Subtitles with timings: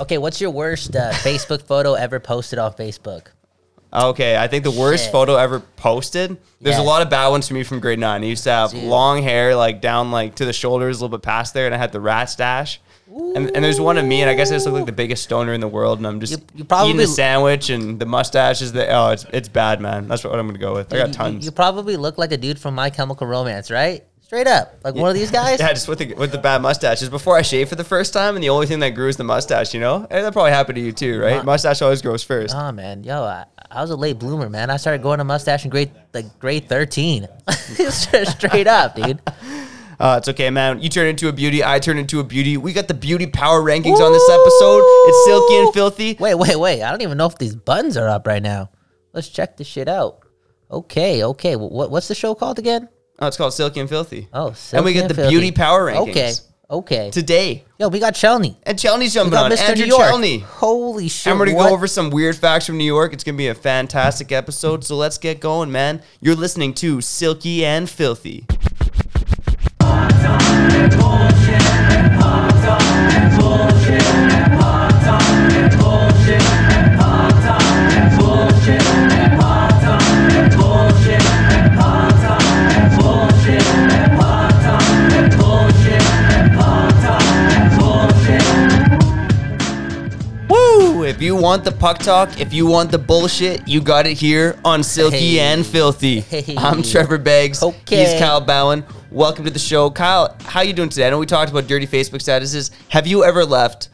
[0.00, 3.28] Okay, what's your worst uh, Facebook photo ever posted on Facebook?
[3.92, 5.12] Okay, I think the worst Shit.
[5.12, 6.36] photo ever posted.
[6.60, 6.82] There's Yeah.
[6.82, 8.22] a lot of bad ones for me from grade nine.
[8.22, 8.84] I used to have Dude.
[8.84, 11.78] long hair, like down like to the shoulders, a little bit past there, and I
[11.78, 12.80] had the rat stash.
[13.08, 15.22] And, and there's one of me, and I guess I just look like the biggest
[15.22, 18.04] stoner in the world, and I'm just You- you probably- eating the sandwich, and the
[18.04, 20.08] mustache is the oh, it's it's bad, man.
[20.08, 20.92] That's what I'm gonna go with.
[20.92, 21.44] I You- got you- tons.
[21.46, 24.04] You, probably look like a dude from My Chemical Romance, right?
[24.26, 25.60] Straight up, like one of these guys.
[25.60, 27.08] Yeah, just with the with the bad mustaches.
[27.08, 29.22] Before I shaved for the first time, and the only thing that grew is the
[29.22, 29.72] mustache.
[29.72, 31.36] You know, and that probably happened to you too, right?
[31.38, 32.52] Mu- Mustache always grows first.
[32.52, 34.68] Oh man, yo, I, I was a late bloomer, man.
[34.68, 37.28] I started growing a mustache in grade like grade thirteen.
[37.50, 39.20] Straight up, dude.
[39.98, 40.78] Uh, it's okay, man.
[40.82, 41.64] You turn into a beauty.
[41.64, 42.58] I turn into a beauty.
[42.58, 44.82] We got the beauty power rankings on this episode.
[44.84, 46.16] It's silky and filthy.
[46.20, 46.82] Wait, wait, wait.
[46.82, 48.68] I don't even know if these buttons are up right now.
[49.14, 50.18] Let's check this shit out.
[50.70, 51.54] Okay, okay.
[51.54, 52.90] Wh- What, what's the show called again?
[53.18, 54.28] Oh, it's called silky and filthy.
[54.32, 55.30] Oh, and we get the Filthy.
[55.30, 56.32] beauty power rankings Okay,
[56.70, 57.10] okay.
[57.10, 57.64] today.
[57.78, 58.56] Yo, we got Chelney.
[58.64, 59.50] And Chelney's jumping on.
[59.50, 59.70] Mr.
[59.70, 60.10] Andrew New York.
[60.10, 60.40] Chelney.
[60.42, 61.30] Holy shit!
[61.30, 63.12] And we're gonna go over some weird facts from New York.
[63.14, 64.84] It's gonna be a fantastic episode.
[64.84, 66.02] So let's get going, man.
[66.20, 68.44] You're listening to Silky and Filthy.
[91.06, 94.58] If you want the puck talk, if you want the bullshit, you got it here
[94.64, 95.38] on Silky Hey.
[95.38, 96.18] and Filthy.
[96.20, 96.56] Hey.
[96.58, 97.62] I'm Trevor Beggs.
[97.62, 98.10] Okay.
[98.10, 98.82] He's Kyle Bhawan.
[99.12, 99.88] Welcome to the show.
[99.88, 101.06] Kyle, how you doing today?
[101.06, 102.72] I know we talked about dirty Facebook statuses.
[102.88, 103.90] Have you ever left?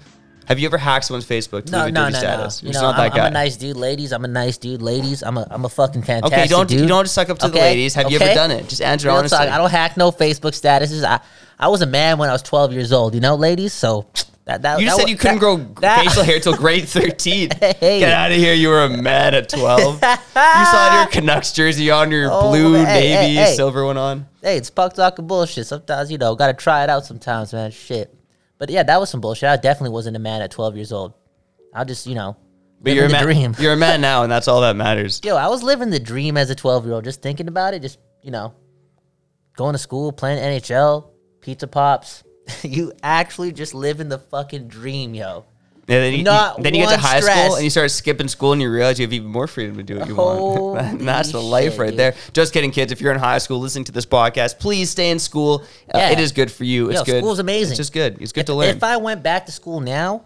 [0.47, 2.19] Have you ever hacked someone's Facebook to No, leave a no, dirty no, no.
[2.19, 2.63] status?
[2.63, 3.27] You You're just not I'm, that guy.
[3.27, 4.13] I'm a nice dude, ladies.
[4.13, 5.23] I'm a nice dude, ladies.
[5.23, 6.81] I'm a, I'm a fucking fantastic okay, don't dude.
[6.81, 7.95] you don't have to suck up to the ladies.
[7.95, 8.69] Have you ever done it?
[8.71, 9.37] Just answer Real honestly.
[9.37, 11.05] talk, I don't hack no Facebook statuses.
[11.05, 11.21] I,
[11.59, 13.73] I was a man when I was 12 years old, you know, ladies.
[13.75, 14.07] So
[14.53, 17.51] that that You that said you couldn't grow facial hair till grade 13.
[17.61, 18.01] Hey.
[18.01, 18.55] Get out of here.
[18.55, 19.95] You were a man at 12.
[19.95, 23.55] you saw your Canucks jersey on, your Oh, blue, hey, hey, navy, hey.
[23.55, 24.27] silver one on.
[24.43, 25.67] Hey, it's puck talking bullshit.
[25.67, 27.05] Sometimes you know, gotta try it out.
[27.07, 28.15] Sometimes, man, shit.
[28.59, 29.49] But yeah, that was some bullshit.
[29.49, 31.15] I definitely wasn't a man at 12 years old.
[31.75, 32.37] I'll just, you know,
[32.81, 33.23] But you're a man.
[33.25, 33.57] dream.
[33.59, 35.21] You're a man now, and that's all that matters.
[35.25, 37.83] Yo, I was living the dream as a 12 year old, just thinking about it,
[37.83, 38.55] just, you know,
[39.57, 41.09] going to school, playing NHL,
[41.41, 42.23] pizza pops.
[42.63, 45.45] you actually just live in the fucking dream, yo.
[45.89, 47.45] Yeah, then you, Not you- then you get to one high stress.
[47.45, 49.83] school and you start skipping school and you realize you have even more freedom to
[49.83, 51.01] do what you want.
[51.05, 51.99] That's the life shit, right dude.
[51.99, 52.15] there.
[52.33, 52.93] Just kidding, kids.
[52.93, 55.65] If you're in high school listening to this podcast, please stay in school.
[55.93, 56.11] Uh, Yeah.
[56.13, 56.89] it is good for you.
[56.91, 57.19] It's Yo, good.
[57.23, 57.73] school's amazing.
[57.73, 58.19] It's just good.
[58.23, 58.77] It's good to learn.
[58.77, 60.25] If I went back to school now,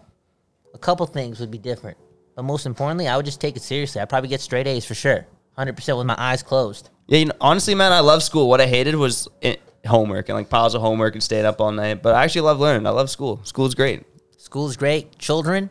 [0.75, 1.97] a couple things would be different.
[2.35, 3.99] But most importantly, I would just take it seriously.
[3.99, 5.25] I'd probably get straight A's for sure.
[5.57, 6.91] 100% with my eyes closed.
[7.07, 8.47] Yeah, you know, honestly, man, I love school.
[8.47, 11.71] What I hated was it, homework and like piles of homework and staying up all
[11.71, 12.01] night.
[12.03, 12.85] But I actually love learning.
[12.85, 13.41] I love school.
[13.43, 14.03] School's great.
[14.37, 15.17] School's great.
[15.17, 15.69] Children,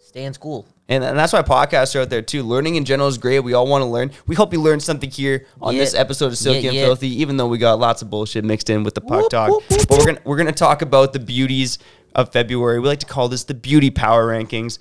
[0.00, 0.66] stay in school.
[0.90, 2.42] And, and that's why podcasts are out there too.
[2.42, 3.40] Learning in general is great.
[3.40, 4.10] We all want to learn.
[4.26, 5.80] We hope you learned something here on Yeah.
[5.80, 6.84] this episode of Silky Yeah, and yeah.
[6.86, 9.50] Filthy, even though we got lots of bullshit mixed in with the puck Whoop, talk.
[9.50, 11.78] whoop, whoop, but we're gonna we're gonna talk about the beauties
[12.14, 12.80] of February.
[12.80, 14.78] We like to call this the beauty power rankings.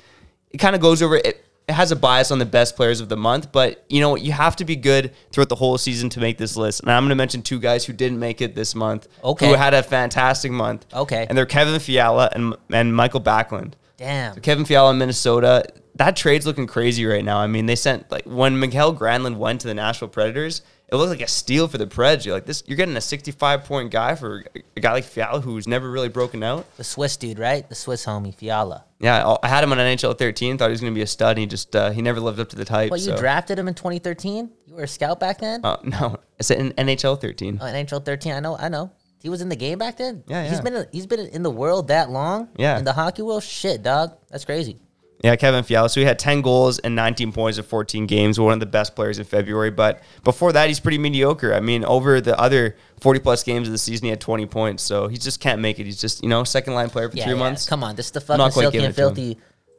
[0.50, 1.44] It kind of goes over it.
[1.68, 4.22] It has a bias on the best players of the month, but you know what?
[4.22, 6.80] You have to be good throughout the whole season to make this list.
[6.80, 9.48] And I'm going to mention two guys who didn't make it this month, Okay.
[9.50, 10.86] who had a fantastic month.
[10.94, 11.26] Okay.
[11.28, 13.74] and they're Kevin Fiala and and Michael Backlund.
[13.98, 14.36] Damn.
[14.36, 17.40] So Kevin Fiala in Minnesota, that trade's looking crazy right now.
[17.40, 21.10] I mean, they sent like when Mikael Granlund went to the Nashville Predators, it looked
[21.10, 22.26] like a steal for the Preds.
[22.26, 25.68] You're like this, you're getting a 65 point guy for a guy like Fiala who's
[25.68, 26.66] never really broken out.
[26.78, 27.68] The Swiss dude, right?
[27.68, 28.86] The Swiss homie, Fiala.
[29.00, 30.58] Yeah, I- had him on NHL 13.
[30.58, 31.32] Thought he was going to be a stud.
[31.32, 32.90] And he just uh, he never lived up to the type.
[32.92, 33.18] Well, you so.
[33.18, 34.50] drafted him in 2013?
[34.66, 35.62] You were a scout back then?
[35.64, 37.60] Uh, no, I said in NHL 13.
[37.62, 38.92] Oh, NHL 13, I know, I know.
[39.22, 40.24] He was in the game back then.
[40.28, 40.62] Yeah, He's yeah.
[40.62, 42.50] been he's been in the world that long.
[42.56, 42.78] Yeah.
[42.78, 43.44] in the hockey world.
[43.44, 44.80] Shit, dog, that's crazy.
[45.24, 45.90] Yeah, Kevin Fiala.
[45.90, 48.40] So he had 10 goals and 19 points in 14 games.
[48.40, 49.72] One of the best players in February.
[49.72, 51.54] But before that, he's pretty mediocre.
[51.56, 54.84] I mean, over the other 40 plus games of the season, he had 20 points.
[54.84, 55.86] So he just can't make it.
[55.86, 57.40] He's just, you know, second line player for Yeah, three yeah.
[57.40, 57.66] months.
[57.68, 59.16] Come on, this is the fucking silky and it to him.
[59.16, 59.38] filthy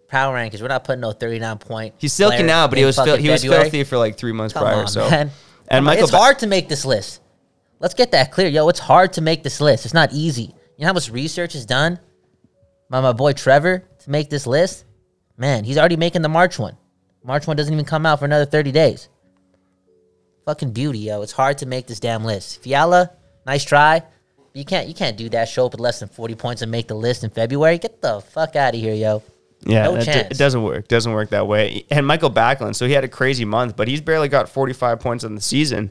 [0.08, 0.60] power rankings.
[0.60, 1.94] We're not putting no 39 point.
[1.98, 4.62] He's silky now, but he was fil- he was filthy for like three months Come
[4.64, 4.74] prior.
[4.76, 5.30] on, so man.
[5.68, 7.20] and Michael, it's Ba- hard to make this list.
[7.78, 8.68] Let's get that clear, yo.
[8.70, 9.84] It's hard to make this list.
[9.84, 10.42] It's not easy.
[10.76, 12.00] You know how much research is done
[12.90, 14.84] by my boy Trevor to make this list?
[15.38, 16.76] Man, he's already making the March one.
[17.24, 19.08] March one doesn't even come out for another 30 days.
[20.44, 21.22] Fucking beauty, yo.
[21.22, 22.62] It's hard to make this damn list.
[22.62, 23.12] Fiala,
[23.46, 24.02] nice try.
[24.54, 25.48] You can't you can't do that.
[25.48, 27.78] Show up with less than 40 points and make the list in February.
[27.78, 29.22] Get the fuck out of here, yo.
[29.60, 30.88] yeah, no d- it doesn't work.
[30.88, 31.84] Doesn't work that way.
[31.90, 35.22] And Michael Backlund, so he had a crazy month, but he's barely got 45 points
[35.22, 35.90] on the season.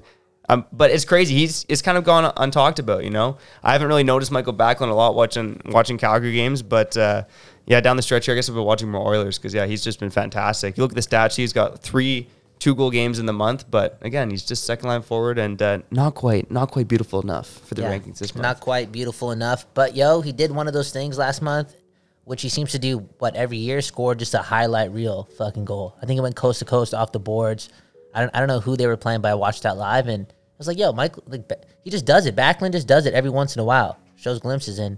[0.50, 1.36] Um, but it's crazy.
[1.36, 3.04] He's it's kind of gone untalked about.
[3.04, 6.98] You know, I haven't really noticed Michael Backlund a lot watching watching Calgary games, but
[6.98, 7.24] uh,
[7.68, 9.84] yeah, down the stretch here, I guess I've been watching more Oilers because yeah, he's
[9.84, 10.78] just been fantastic.
[10.78, 12.28] You look at the stats; he's got three
[12.60, 15.80] two goal games in the month, but again, he's just second line forward and uh,
[15.92, 18.44] not quite not quite beautiful enough for the Yeah, rankings this month.
[18.44, 19.66] Not quite beautiful enough.
[19.74, 21.76] But yo, he did one of those things last month,
[22.24, 25.98] which he seems to do what every year, score just a highlight reel fucking goal.
[26.02, 27.70] I think it went coast to coast off the boards.
[28.14, 30.26] I don't I don't know who they were playing, but I watched that live and
[30.26, 31.52] I was like, yo, Mike like
[31.84, 32.36] he just does it.
[32.36, 34.00] Backlund just does it every once in a while.
[34.16, 34.98] Shows glimpses in.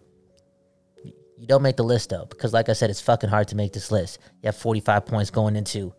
[1.39, 3.71] You don't make the list though, because like I said, it's fucking hard to make
[3.71, 4.19] this list.
[4.43, 5.93] You have 45 points going into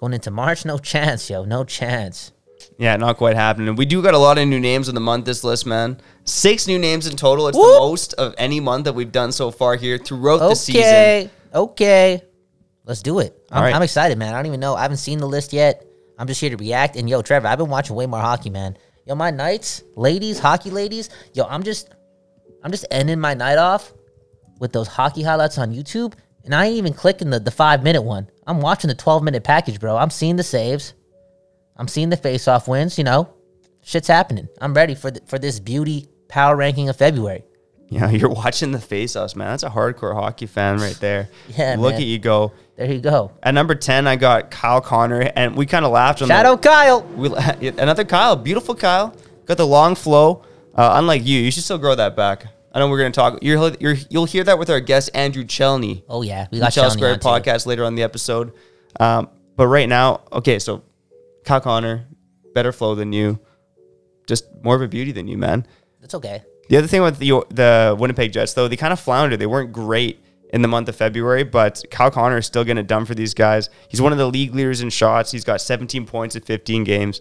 [0.00, 0.64] going into March.
[0.64, 1.44] No chance, yo.
[1.44, 2.32] No chance.
[2.76, 3.76] Yeah, not quite happening.
[3.76, 6.00] We do got a lot of new names in the month this list, man.
[6.24, 7.46] Six new names in total.
[7.46, 7.74] It's Whoop.
[7.74, 10.82] the most of any month that we've done so far here throughout the season.
[10.82, 12.22] Okay, okay.
[12.84, 13.40] Let's do it.
[13.52, 13.74] I'm, All right.
[13.74, 14.34] I'm excited, man.
[14.34, 14.74] I don't even know.
[14.74, 15.86] I haven't seen the list yet.
[16.18, 16.96] I'm just here to react.
[16.96, 18.76] And yo, Trevor, I've been watching way more hockey, man.
[19.06, 21.10] Yo, my nights, ladies, hockey ladies.
[21.32, 21.90] Yo, I'm just,
[22.64, 23.92] I'm just ending my night off
[24.60, 26.14] with those hockey highlights on YouTube,
[26.44, 28.30] and I ain't even clicking the the five minute one.
[28.46, 29.96] I'm watching the 12 minute package, bro.
[29.96, 30.94] I'm seeing the saves.
[31.76, 32.96] I'm seeing the face off wins.
[32.98, 33.34] You know,
[33.82, 34.48] shit's happening.
[34.60, 37.44] I'm ready for the, for this beauty power ranking of February.
[37.92, 39.48] Yeah, you're watching the face-offs, man.
[39.48, 41.28] That's a hardcore hockey fan right there.
[41.58, 42.02] Yeah, Look man.
[42.02, 42.52] at you go.
[42.76, 43.32] There you go.
[43.42, 46.50] At number 10, I got Kyle Connor, and we kind of laughed on Shout the,
[46.50, 47.02] out Kyle.
[47.02, 47.34] We,
[47.68, 49.12] another Kyle, beautiful Kyle.
[49.44, 50.44] Got the long flow.
[50.72, 52.46] Uh, unlike you, you should still grow that back.
[52.72, 53.38] I know we're going to talk.
[53.42, 56.04] You're, you're, you'll hear that with our guest, Andrew Chelney.
[56.08, 58.52] Oh yeah, we got Shelny Square podcast later on the episode.
[58.98, 60.82] Um, but right now, okay, so
[61.44, 62.06] Kyle Connor,
[62.54, 63.38] better flow than you,
[64.26, 65.66] just more of a beauty than you, man.
[66.00, 66.42] That's okay.
[66.68, 69.40] The other thing with the, the Winnipeg Jets, though, they kind of floundered.
[69.40, 70.20] They weren't great
[70.52, 73.34] in the month of February, but Kyle Connor is still getting it done for these
[73.34, 73.68] guys.
[73.88, 75.32] He's one of the league leaders in shots.
[75.32, 77.20] He's got 17 points in 15 games.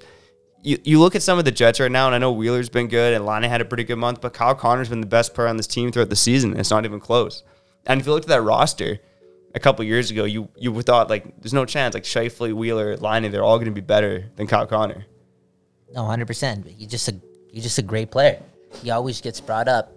[0.61, 2.88] You, you look at some of the Jets right now, and I know Wheeler's been
[2.88, 5.47] good, and Laine had a pretty good month, but Kyle Connor's been the best player
[5.47, 6.57] on this team throughout the season.
[6.59, 7.44] It's not even close.
[7.85, 9.00] And if you looked at that roster
[9.56, 13.31] a couple years ago, you you thought like there's no chance like Scheifele, Wheeler, Laine,
[13.31, 15.06] they're all going to be better than Kyle Connor.
[15.94, 16.67] No, hundred percent.
[16.67, 17.15] He's just a
[17.51, 18.41] he's just a great player.
[18.83, 19.94] He always gets brought up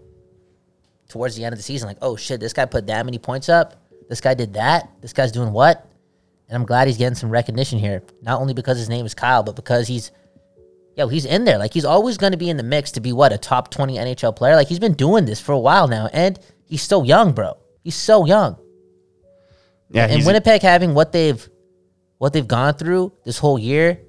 [1.08, 3.48] towards the end of the season, like, oh shit, this guy put that many points
[3.48, 3.76] up.
[4.08, 4.88] This guy did that.
[5.00, 5.86] This guy's doing what?
[6.48, 8.02] And I'm glad he's getting some recognition here.
[8.22, 10.10] Not only because his name is Kyle, but because he's
[10.96, 11.58] yo, he's in there.
[11.58, 13.96] Like he's always going to be in the mix to be what a top twenty
[13.96, 14.56] NHL player.
[14.56, 17.56] Like he's been doing this for a while now, and he's so young, bro.
[17.82, 18.56] He's so young.
[19.90, 21.46] Yeah, and Winnipeg having what they've
[22.18, 24.00] what they've gone through this whole year,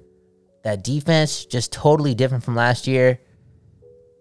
[0.62, 3.20] that defense just totally different from last year.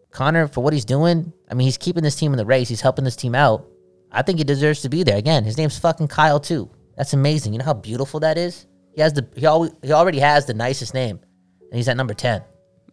[0.09, 2.69] Connor, for what he's doing, I mean, he's keeping this team in the race.
[2.69, 3.67] He's helping this team out.
[4.11, 5.17] I think he deserves to be there.
[5.17, 6.69] Again, his name's fucking Kyle too.
[6.97, 7.53] That's amazing.
[7.53, 8.67] You know how beautiful that is.
[8.93, 12.13] He has the he always he already has the nicest name, and he's at number
[12.13, 12.43] ten.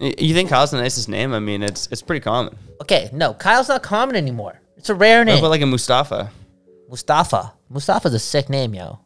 [0.00, 1.34] You think Kyle's the nicest name?
[1.34, 2.56] I mean, it's it's pretty common.
[2.80, 4.58] Okay, no, Kyle's not common anymore.
[4.76, 5.38] It's a rare What name.
[5.38, 6.30] about like a Mustafa?
[6.88, 7.52] Mustafa.
[7.70, 8.98] Mustafa's a sick name, yo.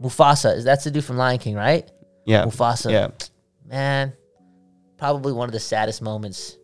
[0.00, 1.90] Mufasa is that's the dude from Lion King, right?
[2.24, 2.92] Yeah, Mufasa.
[2.92, 3.08] Yeah,
[3.66, 4.12] man,
[4.96, 6.56] probably one of the saddest moments.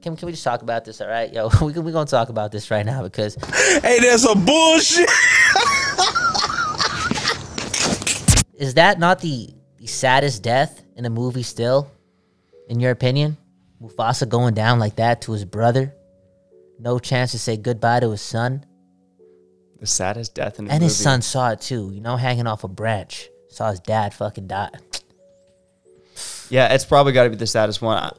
[0.00, 1.02] Can, can we just talk about this?
[1.02, 3.34] All right, yo, we we gonna talk about this right now because
[3.82, 5.10] Hey, that's some bullshit.
[8.54, 11.90] is that not the the saddest death in a movie still,
[12.70, 13.36] in your opinion?
[13.82, 15.94] Mufasa going down like that to his brother,
[16.78, 18.64] no chance to say goodbye to his son,
[19.78, 20.84] the saddest death in a and movie.
[20.84, 21.90] his son saw it too.
[21.92, 24.70] You know, hanging off a branch, saw his dad fucking die.
[26.50, 27.96] Yeah, it's probably got to be the saddest one.
[27.96, 28.12] I-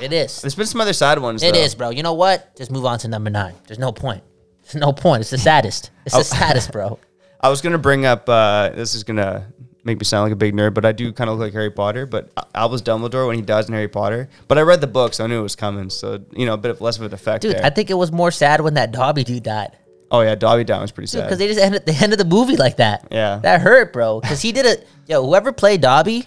[0.00, 0.42] It is.
[0.42, 1.42] There's been some other sad ones.
[1.42, 1.60] It though.
[1.60, 1.90] is, bro.
[1.90, 2.56] You know what?
[2.56, 3.54] Just move on to number nine.
[3.66, 4.24] There's no point.
[4.64, 5.20] There's no point.
[5.20, 5.90] It's the saddest.
[6.04, 6.18] It's Oh.
[6.18, 6.98] the saddest, bro.
[7.40, 8.28] I was gonna bring up.
[8.28, 9.46] Uh, this is gonna
[9.86, 11.70] make me sound like a big nerd, but I do kind of look like Harry
[11.70, 12.04] Potter.
[12.04, 14.28] But Albus Dumbledore when he dies in Harry Potter.
[14.48, 15.88] But I read the book, so I knew it was coming.
[15.88, 17.64] So you know, a bit of less of an effect Dude, there.
[17.64, 19.78] I think it was more sad when that Dobby dude died.
[20.10, 21.22] oh yeah, Dobby died was pretty Dude, sad.
[21.24, 23.08] because they just ended the end of the movie like that.
[23.10, 23.38] Yeah.
[23.42, 24.20] That hurt, bro.
[24.20, 24.86] Because he did it.
[25.06, 26.26] Yo, whoever played Dobby,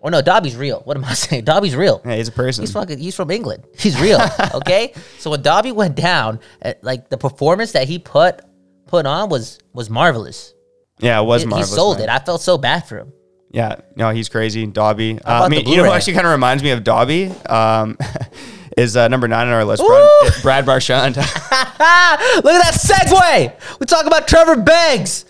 [0.00, 0.80] or no, Dobby's real.
[0.80, 1.44] What am I saying?
[1.44, 2.02] Dobby's real.
[2.04, 2.62] yeah, he's a person.
[2.62, 2.98] He's fucking.
[2.98, 3.64] He's from England.
[3.78, 4.20] He's real.
[4.54, 4.92] Okay.
[5.18, 8.40] so when Dobby went down, uh, like the performance that he put
[8.86, 10.54] put on was was marvelous.
[11.00, 11.74] Yeah, it was He- he marvelous.
[11.74, 12.08] sold it.
[12.08, 13.12] I felt so bad for him.
[13.50, 14.66] Yeah, no, he's crazy.
[14.66, 15.18] Dobby.
[15.18, 15.96] Uh, I about mean, the you know, who Blu-ray?
[15.96, 17.32] actually kind of reminds me of Dobby.
[17.48, 17.96] Um,
[18.76, 19.86] is uh, number nine on our list, Ooh.
[19.88, 21.16] Brad, Brad Marchand.
[21.18, 23.78] Ah, look at that segue.
[23.80, 25.24] We talk about Trevor Beggs.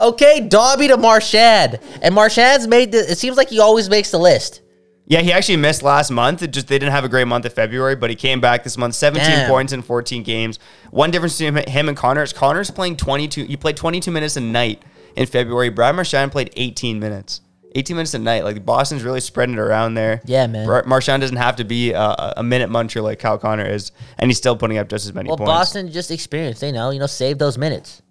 [0.00, 2.98] Okay, Dobby to Marchand, and Marchand's made the.
[3.10, 4.60] It seems like he always makes the list.
[5.08, 6.42] Yeah, he actually missed last month.
[6.42, 8.76] It just they didn't have a great month of February, but he came back this
[8.76, 8.94] month.
[8.94, 9.50] 17 Damn.
[9.50, 10.58] points in 14 games.
[10.90, 13.44] One difference between him and Connor is Connor's playing 22.
[13.44, 14.82] He played 22 minutes a night
[15.16, 15.70] in February.
[15.70, 17.40] Brad Marchand played 18 minutes.
[17.74, 18.44] 18 minutes a night.
[18.44, 20.20] Like Boston's really spreading it around there.
[20.24, 20.66] Yeah, man.
[20.66, 24.30] Bra- Marchand doesn't have to be a, a minute muncher like Kyle Connor is, and
[24.30, 25.50] he's still putting up just as many Well, points.
[25.50, 26.60] Boston just experienced.
[26.60, 28.02] They know, you know, save those minutes.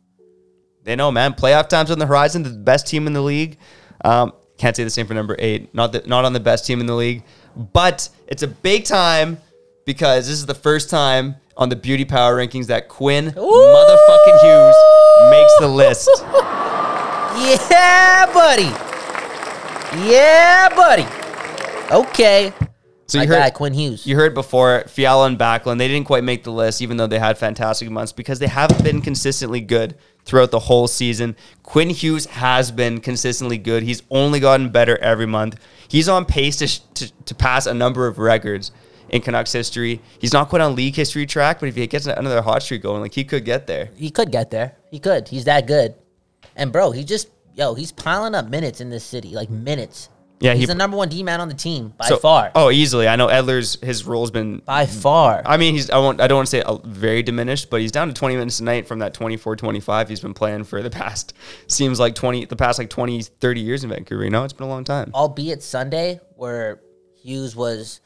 [0.83, 1.33] they know, man.
[1.33, 2.43] Playoff time's on the horizon.
[2.43, 3.57] The best team in the league.
[4.05, 5.73] Um, can't say the same for number eight.
[5.73, 7.23] Not the, not on the best team in the league,
[7.55, 9.37] but it's a big time
[9.85, 14.75] because this is the first time on the beauty power rankings that Quinn motherfucking Hughes
[15.31, 16.09] makes the list.
[17.37, 18.71] Yeah, buddy.
[20.09, 21.05] Yeah, buddy.
[21.91, 22.51] Okay.
[23.05, 24.07] So I you heard got Quinn Hughes.
[24.07, 27.19] You heard before, Fiala and Backlund, they didn't quite make the list, even though they
[27.19, 29.95] had fantastic months, because they haven't been consistently good
[30.27, 31.35] throughout the whole season.
[31.63, 33.83] Quinn Hughes has been consistently good.
[33.83, 35.59] He's only gotten better every month.
[35.87, 38.71] He's on pace to, sh- to, to pass a number of records
[39.09, 40.01] in Canucks history.
[40.19, 43.01] He's not quite on league history track, but if he gets another hot streak going,
[43.01, 43.89] like he could get there.
[43.95, 44.75] he could get there.
[44.91, 45.29] He could.
[45.29, 45.95] He's that good.
[46.55, 50.09] And bro, he just yo, he's piling up minutes in this city, like minutes.
[50.39, 52.51] Yeah, he's he- the number one D man on the team by So- far.
[52.53, 53.07] Oh, easily.
[53.07, 55.41] I know Edler's his role's been By far.
[55.45, 58.07] I mean, he's I won't I don't want to say very diminished, but he's down
[58.07, 61.33] to 20 minutes a night from that 24-25 he's been playing for the past
[61.67, 64.43] seems like 20 the past like 20 30 years in Vancouver, you know?
[64.43, 65.11] It's been a long time.
[65.13, 66.81] Albeit Sunday, where
[67.15, 68.01] Hughes was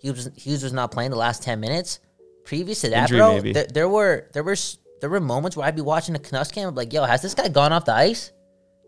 [0.00, 1.98] Hughes Hughes was not playing the last ten minutes.
[2.44, 4.56] Previous to that, Injury, bro, th- there were there were
[5.00, 7.34] there were moments where I'd be watching a Canucks game, I'm like, yo, has this
[7.34, 8.30] guy gone off the ice?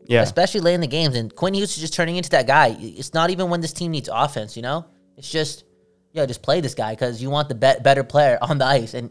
[0.09, 0.23] Yeah.
[0.23, 1.17] especially late in the games.
[1.17, 2.77] And Quinn Hughes is just turning into that guy.
[2.79, 4.87] It's not even when this team needs offense, you know?
[5.17, 5.65] It's just,
[6.13, 8.95] yo, just play this guy because you want the be- better player on the ice.
[8.95, 9.11] And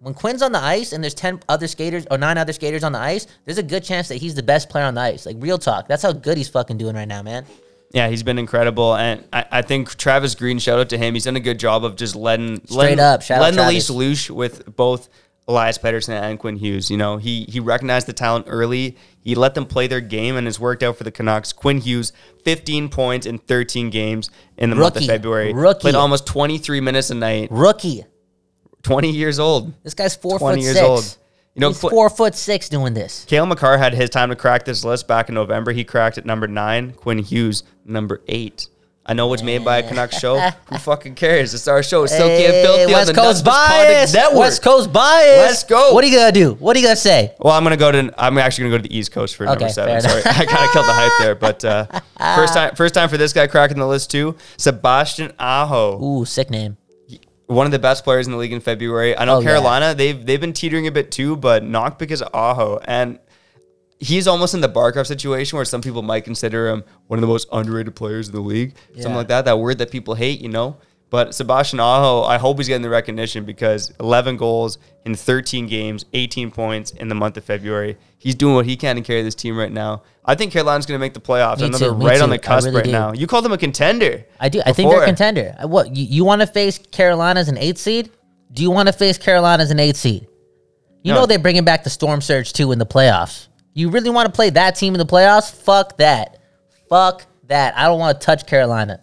[0.00, 2.92] when Quinn's on the ice and there's 10 other skaters or nine other skaters on
[2.92, 5.26] the ice, there's a good chance that he's the best player on the ice.
[5.26, 5.88] Like, real talk.
[5.88, 7.46] That's how good he's fucking doing right now, man.
[7.94, 10.58] Yeah, he's been incredible, and I, I think Travis Green.
[10.58, 11.14] Shout out to him.
[11.14, 13.88] He's done a good job of just letting letting, up, shout out letting the leash
[13.88, 15.08] loose with both
[15.46, 16.90] Elias Pettersson and Quinn Hughes.
[16.90, 18.96] You know, he he recognized the talent early.
[19.20, 21.52] He let them play their game, and has worked out for the Canucks.
[21.52, 22.12] Quinn Hughes,
[22.44, 25.52] 15 points in 13 games in the month of February.
[25.52, 25.80] Rookie.
[25.80, 27.48] Played almost 23 minutes a night.
[27.50, 28.04] Rookie.
[28.82, 29.72] 20 years old.
[29.82, 30.86] This guy's four 20 foot years six.
[30.86, 31.18] old.
[31.54, 33.24] You know, he's Qu- four foot six doing this.
[33.26, 35.72] Cale Makar had his time to crack this list back in November.
[35.72, 36.92] He cracked at number nine.
[36.92, 38.68] Quinn Hughes, number eight.
[39.06, 40.38] I know it's made by a Canucks show.
[40.38, 41.52] Who fucking cares?
[41.52, 42.04] It's our show.
[42.04, 44.14] It's Silky and Hey, Filthy West on the Coast bias.
[44.14, 44.38] Network.
[44.38, 45.38] West Coast bias.
[45.38, 45.92] Let's go.
[45.92, 46.54] What are you gonna do?
[46.54, 47.34] What are you gonna say?
[47.38, 48.14] Well, I'm gonna go to.
[48.16, 50.00] I'm actually gonna go to the East Coast for number Okay, seven.
[50.00, 50.22] fair Sorry.
[50.24, 51.34] I kind of killed the hype there.
[51.34, 51.86] But uh,
[52.34, 54.36] first time, first time for this guy cracking the list too.
[54.56, 56.78] Sebastian Aho, Ooh, sick name.
[57.46, 59.16] one of the best players in the league in February.
[59.18, 59.48] I know Oh, yeah.
[59.48, 59.94] Carolina.
[59.94, 63.18] They've they've been teetering a bit too, but not because of Aho and.
[64.00, 67.26] He's almost in the Barkov situation where some people might consider him one of the
[67.28, 68.74] most underrated players in the league.
[68.94, 69.44] Something like that.
[69.44, 70.76] That word that people hate, you know.
[71.10, 76.04] But Sebastian Aho, I hope he's getting the recognition because 11 goals in 13 games,
[76.12, 77.96] 18 points in the month of February.
[78.18, 80.02] He's doing what he can to carry this team right now.
[80.24, 81.58] I think Carolina's going to make the playoffs.
[81.58, 82.90] Me I know too, they're right on the cusp really right do.
[82.92, 83.12] now.
[83.12, 84.24] You called them a contender.
[84.40, 84.60] I do.
[84.66, 85.54] I think they're a contender.
[85.62, 88.10] Uh, What you, you want to face Carolina as an eight seed?
[88.52, 90.26] Do you want to face Carolina as an eight seed?
[91.04, 91.20] You No.
[91.20, 93.46] know they're bringing back the Storm Surge too in the playoffs.
[93.74, 95.52] You really want to play that team in the playoffs?
[95.52, 96.38] Fuck that.
[96.88, 97.76] Fuck that.
[97.76, 99.02] I don't want to touch Carolina.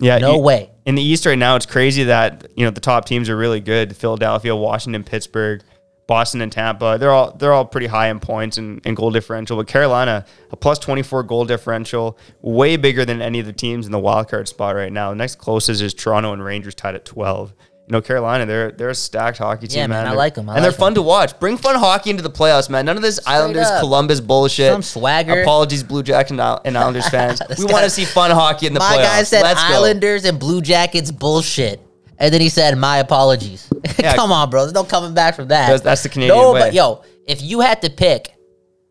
[0.00, 0.70] Yeah, No way.
[0.84, 3.60] In the East right now, it's crazy that you know the top teams are really
[3.60, 3.96] good.
[3.96, 5.62] Philadelphia, Washington, Pittsburgh,
[6.08, 6.96] Boston, and Tampa.
[6.98, 9.56] They're all they're all pretty high in points and, and goal differential.
[9.56, 13.86] But Carolina, a plus twenty four goal differential, way bigger than any of the teams
[13.86, 15.10] in the wild card spot right now.
[15.10, 17.54] The next closest is Toronto and Rangers tied at twelve.
[17.88, 20.48] You know, Carolina, they're they're a stacked hockey team, Yeah, man, I They're- like 'em.
[20.48, 21.38] I and they're like fun to watch.
[21.40, 22.86] Bring fun hockey into the playoffs, man.
[22.86, 23.80] None of this Islanders, up.
[23.80, 24.70] Columbus bullshit.
[24.72, 25.42] Some swagger.
[25.42, 27.40] Apologies, Blue Jackets and Isle- and Islanders fans.
[27.48, 29.02] This we guy- want to see fun hockey in the my playoffs.
[29.02, 29.74] guy said Let's go.
[29.74, 31.80] Islanders and Blue Jackets bullshit.
[32.18, 34.14] And then he said, "My apologies." Yeah.
[34.14, 34.62] Come on, bro.
[34.62, 35.62] There's no coming back from that.
[35.66, 36.60] That's- that's the Canadian no, way.
[36.60, 38.32] but yo, if you had to pick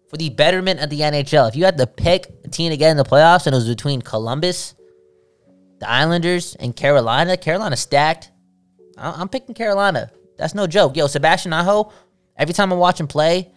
[0.10, 2.92] for the betterment of the NHL, if you had to pick a team to get
[2.92, 4.76] in the playoffs, and it was between Columbus,
[5.80, 8.31] the Islanders, and Carolina, Carolina stacked.
[9.02, 10.12] I'm picking Carolina.
[10.38, 10.96] That's no joke.
[10.96, 11.92] Yo, Sebastian Aho.
[12.38, 13.52] Every time I watch him play,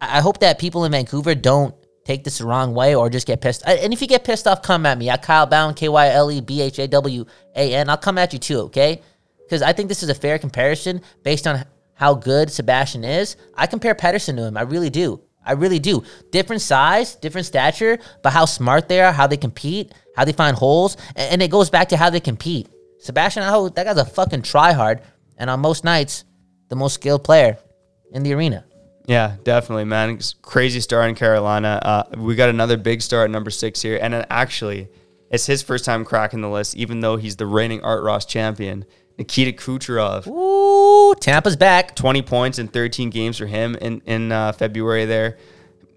[0.00, 1.74] I hope that people in Vancouver don't
[2.04, 3.62] take this the wrong way or just get pissed.
[3.66, 5.10] And if you get pissed off, come at me.
[5.10, 7.24] I Kyle Bhawan, K Y L E B H A W
[7.54, 7.88] A N.
[7.88, 9.02] I'll come at you too, okay?
[9.38, 13.36] Because I think this is a fair comparison based on how good Sebastian is.
[13.54, 14.56] I compare Pettersson to him.
[14.56, 15.20] I really do.
[15.44, 16.02] I really do.
[16.32, 20.56] Different size, different stature, but how smart they are, how they compete, how they find
[20.56, 20.96] holes.
[21.14, 22.68] And it goes back to how they compete.
[22.98, 25.02] Sebastian Aho, that guy's a fucking tryhard.
[25.38, 26.24] And on most nights,
[26.68, 27.58] the most skilled player
[28.12, 28.64] in the arena.
[29.06, 30.10] Yeah, definitely, man.
[30.10, 31.80] It's crazy star in Carolina.
[31.82, 34.88] Uh, we got another big star at number six here, and actually,
[35.30, 38.84] it's his first time cracking the list, even though he's the reigning Art Ross champion.
[39.18, 41.94] Nikita Kucherov, Ooh, Tampa's back.
[41.96, 45.06] 20 points in 13 games for him in in uh, February.
[45.06, 45.38] There,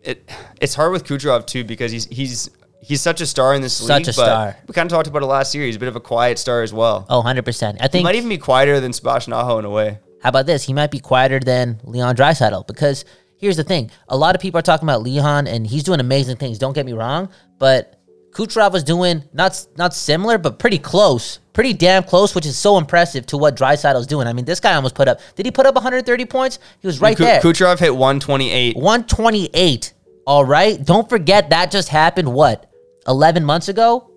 [0.04, 0.30] it
[0.62, 2.50] it's hard with Kucherov too because he's he's
[2.82, 4.08] he's such a star in this Such league.
[4.10, 4.56] a star.
[4.68, 5.66] We kind of talked about it last year.
[5.66, 7.06] He's a bit of a quiet star as well.
[7.10, 7.78] Oh, 100%.
[7.80, 10.00] I think He might even be quieter than Sebastian Aho in a way.
[10.24, 10.64] how about this?
[10.64, 13.06] He might be quieter than Leon Draisaitl because
[13.38, 16.38] here's the thing: a lot of people are talking about Leon, and he's doing amazing
[16.38, 16.58] things.
[16.58, 17.96] Don't get me wrong, but
[18.32, 22.78] Kucherov was doing not not similar, but pretty close, pretty damn close, which is so
[22.78, 24.28] impressive to what Draisaitl's doing.
[24.28, 25.20] I mean, this guy almost put up.
[25.36, 26.60] Did he put up 130 points?
[26.80, 27.42] He was right Ku- there.
[27.42, 28.76] Kucherov hit 128.
[28.78, 29.94] 128.
[30.28, 30.84] All right.
[30.84, 32.32] Don't forget that just happened.
[32.32, 32.69] What?
[33.08, 34.12] 11 months ago.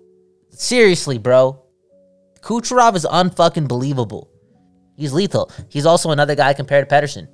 [0.49, 1.59] Seriously, bro.
[2.41, 4.29] Kucherov is unfucking believable.
[4.95, 5.51] He's lethal.
[5.69, 7.27] He's also another guy compared to Pettersson.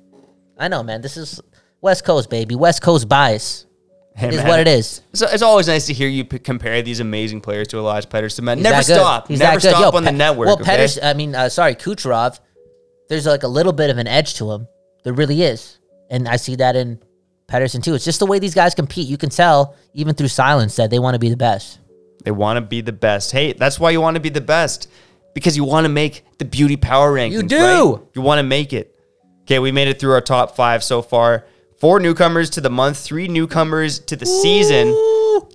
[0.56, 1.02] I know, man.
[1.02, 1.40] This is
[1.80, 2.54] West Coast, baby.
[2.54, 3.66] West Coast bias.
[4.14, 4.48] Hey, is man.
[4.48, 5.02] what it is.
[5.14, 8.42] So it's always nice to hear you p- compare these amazing players to Elias Pettersson,
[8.42, 8.58] man.
[8.58, 9.28] He's Never stop.
[9.28, 10.46] He's Never stop Yo, on the network.
[10.46, 10.76] Well, okay?
[10.76, 12.38] Pettersson, I mean, uh, sorry, Kucherov.
[13.08, 14.66] There's like a little bit of an edge to him.
[15.04, 15.78] There really is,
[16.10, 17.00] and I see that in
[17.50, 17.94] Pettersson too.
[17.94, 19.08] It's just the way these guys compete.
[19.08, 21.78] You can tell even through silence that they want to be the best.
[22.24, 23.32] They want to be the best.
[23.32, 24.88] Hey, that's why you want to be the best
[25.34, 27.32] because you want to make the beauty power rankings.
[27.32, 27.58] You do.
[27.94, 28.02] right?
[28.14, 28.94] You want to make it.
[29.42, 31.44] Okay, we made it through our top five so far.
[31.78, 34.88] Four newcomers to the month, three newcomers to the season,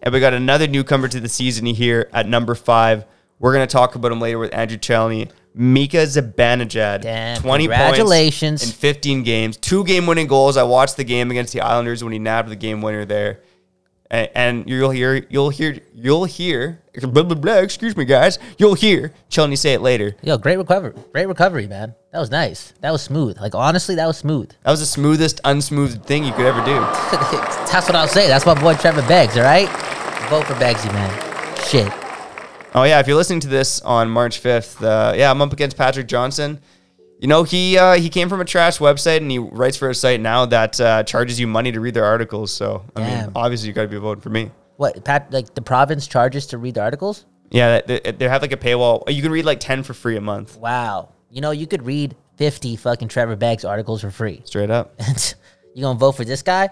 [0.02, 3.06] and we got another newcomer to the season here at number five.
[3.38, 5.30] We're gonna talk about him later with Andrew Chelney.
[5.58, 8.62] Mika Zibanejad, Damn, 20 congratulations.
[8.62, 10.58] points in 15 games, two game winning goals.
[10.58, 13.40] I watched the game against the Islanders when he nabbed the game winner there.
[14.12, 18.38] And, and you'll hear, you'll hear, you'll hear, blah, blah, blah, excuse me, guys.
[18.60, 20.16] You'll hear Chelney say it later.
[20.22, 20.94] Yo, great recovery.
[21.12, 21.96] Great recovery, man.
[22.12, 22.74] That was nice.
[22.82, 23.40] That was smooth.
[23.40, 24.52] Like honestly, that was smooth.
[24.64, 26.80] That was the smoothest, unsmoothed thing you could ever do.
[27.72, 28.28] That's what I'll say.
[28.28, 29.70] That's my boy Trevor Beggs, all right?
[30.30, 31.58] Vote for Beggsy, man.
[31.66, 32.05] Shit.
[32.76, 35.78] Oh yeah, if you're listening to this on March 5th, uh, yeah, I'm up against
[35.78, 36.60] Patrick Johnson.
[37.22, 39.96] You know, he uh, he came from a trash website and he writes for a
[39.96, 42.54] site now that uh, charges you money to read their articles.
[42.54, 44.52] So I mean, obviously you got to be voting for me.
[44.76, 47.24] What, Pat, like the province charges to read the articles?
[47.50, 49.10] Yeah, they, they have like a paywall.
[49.10, 51.14] You can read like 10 for free a month, Wow.
[51.30, 54.42] You know, you could read 50 fucking Trevor Beggs articles for free.
[54.44, 55.00] straight up.
[55.74, 56.70] you gonna vote for this guy?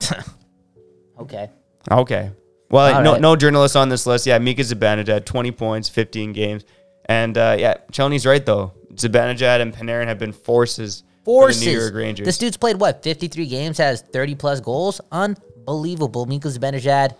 [1.18, 1.50] okay.
[1.90, 2.30] Okay.
[2.70, 3.20] Well, All no, right.
[3.20, 4.26] no journalists on this list.
[4.26, 6.64] Yeah, Mika Zibanejad, 20 points, 15 games.
[7.06, 8.72] And uh, yeah, Chelney's right, though.
[8.94, 11.58] Zibanejad and Panarin have been forces, Forces.
[11.62, 12.24] for the New York Rangers.
[12.26, 15.00] This dude's played what, 53 games, has 30 plus goals?
[15.10, 16.26] Unbelievable.
[16.26, 17.14] Mika Zibanejad.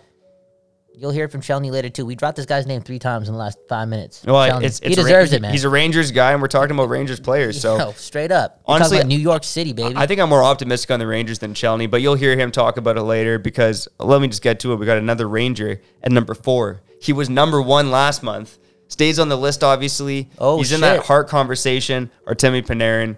[0.93, 2.05] You'll hear from Chelney later too.
[2.05, 4.23] We dropped this guy's name three times in the last five minutes.
[4.23, 5.51] well, it's, it's he a Ra- deserves it, man.
[5.51, 7.59] He's a Rangers guy, and we're talking about Rangers players.
[7.59, 8.61] So Yo, straight up.
[8.67, 9.95] We're Honestly, talking about New York City, baby.
[9.95, 12.77] I think I'm more optimistic on the Rangers than Chelney, but you'll hear him talk
[12.77, 14.75] about it later because let me just get to it.
[14.75, 16.81] We got another Ranger at number four.
[17.01, 18.59] He was number one last month.
[18.87, 20.29] Stays on the list, obviously.
[20.37, 22.11] Oh, He's in that Hart conversation.
[22.27, 23.15] Artemi Panarin.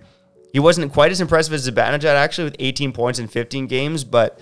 [0.54, 4.40] He wasn't quite as impressive as Zibanejad actually with 18 points in 15 games, but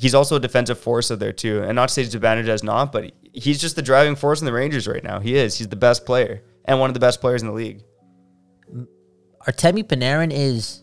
[0.00, 1.62] he's also a defensive force out there too.
[1.62, 4.88] And not to say Zibanejad's not, but he's just the driving force in the Rangers
[4.88, 5.20] right now.
[5.20, 5.58] He is.
[5.58, 7.82] He's the best player and one of the best players in the league.
[9.46, 10.82] Artemi Panarin is,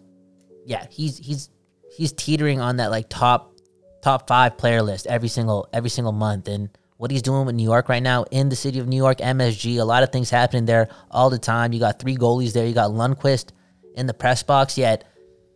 [0.65, 1.49] yeah, he's he's
[1.95, 3.55] he's teetering on that like top
[4.03, 7.63] top five player list every single every single month, and what he's doing with New
[7.63, 10.65] York right now in the city of New York, MSG, a lot of things happening
[10.65, 11.71] there all the time.
[11.71, 12.65] You got three goalies there.
[12.65, 13.51] You got Lundqvist
[13.95, 15.03] in the press box, yet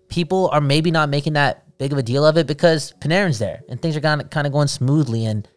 [0.08, 3.63] people are maybe not making that big of a deal of it because Panarin's there
[3.67, 5.26] and things are kind of kind of going smoothly.
[5.26, 5.48] And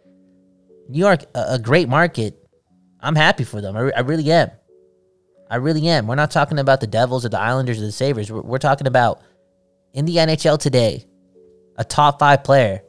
[0.89, 2.41] New York, a, a great market.
[2.99, 3.77] I'm happy for them.
[3.77, 4.51] I, re- I really am.
[5.51, 6.07] I really am.
[6.07, 8.33] We're not talking about the Devils or the Islanders or the Sabres.
[8.33, 9.21] We're, we're talking about
[9.93, 11.05] in the NHL today,
[11.77, 12.81] a top five player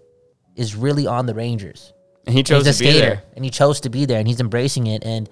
[0.55, 1.91] is really on the Rangers.
[2.25, 3.23] And he chose he's a to be skater, there.
[3.35, 5.03] and he chose to be there, and he's embracing it.
[5.03, 5.29] And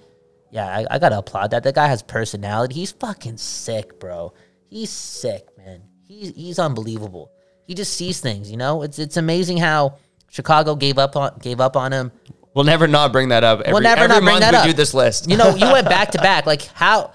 [0.52, 1.62] yeah, I, I gotta applaud that.
[1.62, 2.74] That guy has personality.
[2.74, 4.34] He's fucking sick, bro.
[4.68, 5.82] He's sick, man.
[6.06, 7.30] He's he's unbelievable.
[7.66, 8.82] He just sees things, you know.
[8.82, 9.96] It's it's amazing how
[10.28, 12.12] Chicago gave up on gave up on him.
[12.54, 13.60] We'll never not bring that up.
[13.60, 14.66] Every, We'll never every not bring month that we up.
[14.66, 15.28] do this list.
[15.30, 16.46] You know, you went back to back.
[16.46, 17.12] Like how?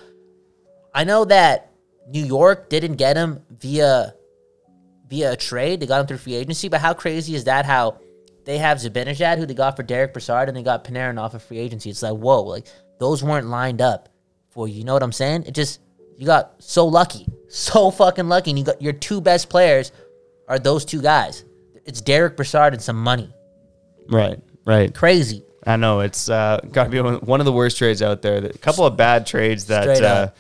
[0.94, 1.72] I know that
[2.08, 4.14] New York didn't get him via
[5.08, 5.80] via a trade.
[5.80, 6.68] They got him through free agency.
[6.68, 7.66] But how crazy is that?
[7.66, 8.00] How
[8.46, 11.44] they have Zibanejad, who they got for Derek Brassard, and they got Panarin off of
[11.44, 11.90] free agency.
[11.90, 12.68] It's like whoa, like
[13.00, 14.10] those weren't lined up
[14.50, 14.76] for you.
[14.76, 15.44] You know what I'm saying?
[15.46, 15.80] It just
[16.18, 19.92] you got so lucky, so fucking lucky, and you got your two best players
[20.50, 21.46] are those two guys.
[21.86, 23.34] It's Derek Brassard and some money.
[24.10, 24.94] right, right.
[24.94, 25.44] Crazy.
[25.66, 28.38] I know it's uh, got to be one of the worst trades out there.
[28.38, 30.32] A couple of bad trades that uh,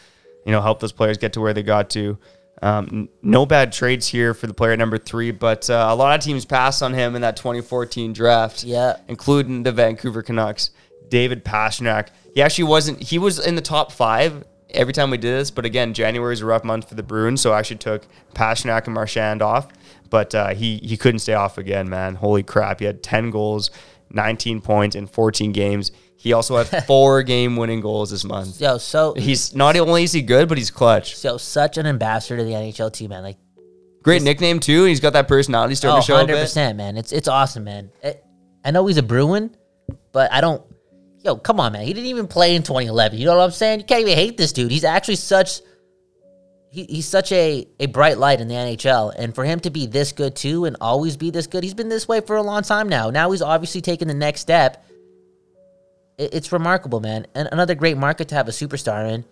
[0.46, 2.18] you know helped those players get to where they got to.
[2.62, 6.18] Um, no bad trades here for the player at number three, but uh, a lot
[6.18, 8.64] of teams passed on him in that 2014 draft.
[8.64, 8.98] Yeah.
[9.08, 10.72] including the Vancouver Canucks.
[11.10, 12.10] David Pastrnak.
[12.34, 13.02] He actually wasn't.
[13.02, 16.42] He was in the top five every time we did this, but again, January is
[16.42, 19.68] a rough month for the Bruins, so I actually took Pastrnak and Marchand off.
[20.10, 22.16] But uh, he he couldn't stay off again, man.
[22.16, 22.80] Holy crap!
[22.80, 23.70] He had 10 goals,
[24.12, 25.92] 19 points in 14 games.
[26.16, 28.60] He also had four game-winning goals this month.
[28.60, 31.16] Yo, so He's not only is he good, but he's clutch.
[31.16, 33.24] So such an ambassador to the NHL team, man.
[33.24, 33.38] Like
[34.04, 34.84] Great nickname too.
[34.86, 36.42] He's got that personality starting Oh, to show a 100 bit.
[36.42, 36.98] percent, man.
[36.98, 37.92] It's it's awesome, man.
[38.04, 38.24] It-
[38.66, 39.56] I know he's a Bruin,
[40.12, 40.62] but I don't.
[41.24, 41.86] Yo, come on, man.
[41.86, 43.18] He didn't even play in 2011.
[43.20, 43.80] You know what I'm saying?
[43.82, 44.72] You can't even hate this dude.
[44.72, 45.62] He's actually such.
[46.72, 49.88] He, he's such a, a bright light in the NHL, and for him to be
[49.88, 52.62] this good too, and always be this good, he's been this way for a long
[52.62, 53.10] time now.
[53.10, 54.86] Now he's obviously taking the next step.
[56.18, 59.26] It, it's remarkable, man, and another great market to have a superstar in.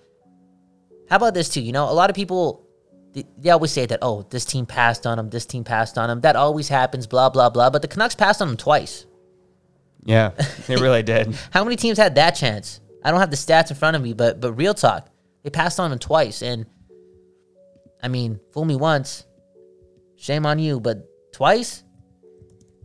[1.09, 1.61] How about this too?
[1.61, 2.67] You know, a lot of people
[3.13, 6.09] they, they always say that, oh, this team passed on him, this team passed on
[6.09, 6.21] him.
[6.21, 7.69] That always happens, blah, blah, blah.
[7.69, 9.05] But the Canucks passed on him twice.
[10.05, 10.29] Yeah,
[10.67, 11.35] they really did.
[11.51, 12.79] How many teams had that chance?
[13.03, 15.09] I don't have the stats in front of me, but but real talk,
[15.43, 16.41] they passed on him twice.
[16.41, 16.65] And
[18.01, 19.25] I mean, fool me once,
[20.15, 21.83] shame on you, but twice?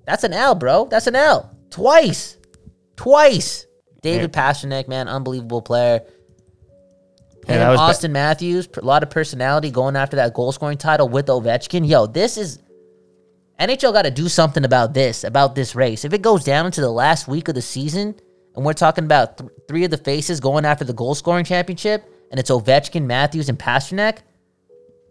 [0.06, 0.86] That's an L, bro.
[0.86, 1.56] That's an L.
[1.70, 2.36] Twice.
[2.96, 3.66] Twice.
[4.02, 6.00] David Pastrnak, man, unbelievable player.
[7.46, 10.52] Yeah, Him, that was ba- Auston Matthews, a lot of personality going after that goal
[10.52, 11.88] scoring title with Ovechkin.
[11.88, 12.58] Yo, this is
[13.60, 16.04] NHL got to do something about this, about this race.
[16.04, 18.14] If it goes down into the last week of the season,
[18.54, 22.04] and we're talking about th- three of the faces going after the goal scoring championship,
[22.30, 24.18] and it's Ovechkin, Matthews, and Pastrnak,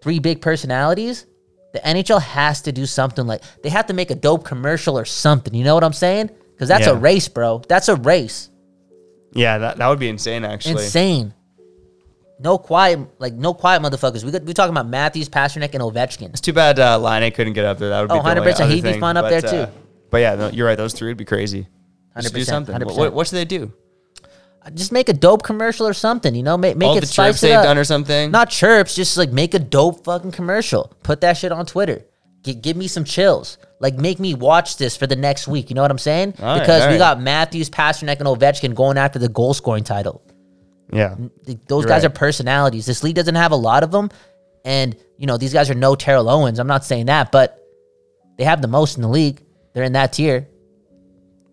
[0.02, 1.26] three big personalities,
[1.74, 5.06] the NHL has to do something like they have to make a dope commercial or
[5.06, 5.54] something.
[5.54, 6.30] You know what I'm saying?
[6.54, 7.62] Because that's a race, bro.
[7.68, 8.50] That's a race.
[9.34, 10.84] Yeah, that, that would be insane actually.
[10.84, 11.34] Insane.
[12.40, 14.24] No quiet, like no quiet motherfuckers.
[14.24, 16.30] We got, we talking about Matthews, Pastrnak, and Ovechkin.
[16.30, 17.90] It's too bad uh, Line couldn't get up there.
[17.90, 18.54] That would be Oh, only 100%.
[18.62, 19.72] other He'd be fun up But, there, uh, too.
[20.10, 20.78] But yeah, no, you're right.
[20.78, 21.68] Those three would be crazy.
[22.16, 22.76] They should do something.
[22.76, 22.98] 100%.
[22.98, 23.72] what, what should they do?
[24.76, 26.36] Just make a dope commercial or something.
[26.36, 27.63] You know, make make All it the spice chirps it they've up.
[27.63, 28.30] done or something.
[28.32, 30.93] Not chirps, just like make a dope fucking commercial.
[31.04, 32.06] Put that shit on Twitter.
[32.43, 33.58] G- give me some chills.
[33.80, 35.69] Like make me watch this for the next week.
[35.71, 36.36] You know what I'm saying?
[36.39, 37.00] All right, because all we right.
[37.00, 40.21] got Matthews, Pastrnak, and Ovechkin going after the goal scoring title.
[40.93, 41.15] yeah,
[41.67, 42.06] Those You're guys right.
[42.06, 42.86] are personalities.
[42.86, 44.10] This league doesn't have a lot of them,
[44.63, 46.60] and you know these guys are no Terrell Owens.
[46.60, 47.58] I'm not saying that, but
[48.38, 49.43] they have the most in the league.
[49.74, 50.47] They're in that tier.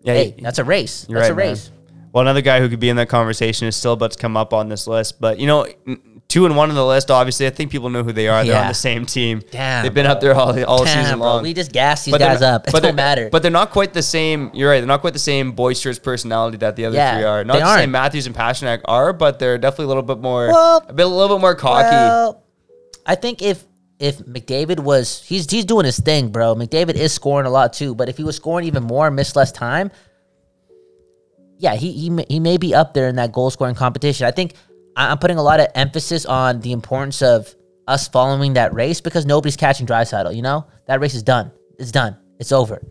[0.03, 0.13] yeah.
[0.13, 1.07] Hey, you- that's a race.
[1.09, 1.57] That's right, a man.
[2.19, 4.53] Well, another guy who could be in that conversation is still about to come up
[4.53, 5.21] on this list.
[5.21, 5.65] But you know,
[6.27, 7.09] two and one on the list.
[7.09, 8.43] Obviously, I think people know who they are.
[8.43, 9.41] They're on the same team.
[9.51, 11.43] Damn, they've been up there all, all Damn, season bro, long.
[11.43, 12.67] we just gas these they're guys not- up.
[12.67, 13.29] It but don't matter.
[13.31, 14.51] But they're not quite the same.
[14.53, 14.79] You're right.
[14.81, 17.43] They're not quite the same boisterous personality that the other Yeah, three are.
[17.45, 17.89] Not they to aren't.
[17.91, 21.09] Matthews and Pastrnak are, but they're definitely a little bit more, Well- a bit, a
[21.09, 21.87] little bit more cocky.
[21.87, 22.43] Well,
[23.05, 23.63] I think if
[23.97, 26.55] if McDavid was he's he's doing his thing, bro.
[26.55, 29.35] McDavid is scoring a lot too, but if he was scoring even more, and missed
[29.35, 29.91] less time,
[31.59, 34.25] yeah, he he may, he may be up there in that goal scoring competition.
[34.25, 34.53] I think
[34.95, 37.53] I'm putting a lot of emphasis on the importance of
[37.87, 40.35] us following that race because nobody's catching Draisaitl.
[40.35, 41.51] You know that race is done.
[41.77, 42.17] It's done.
[42.39, 42.81] It's over.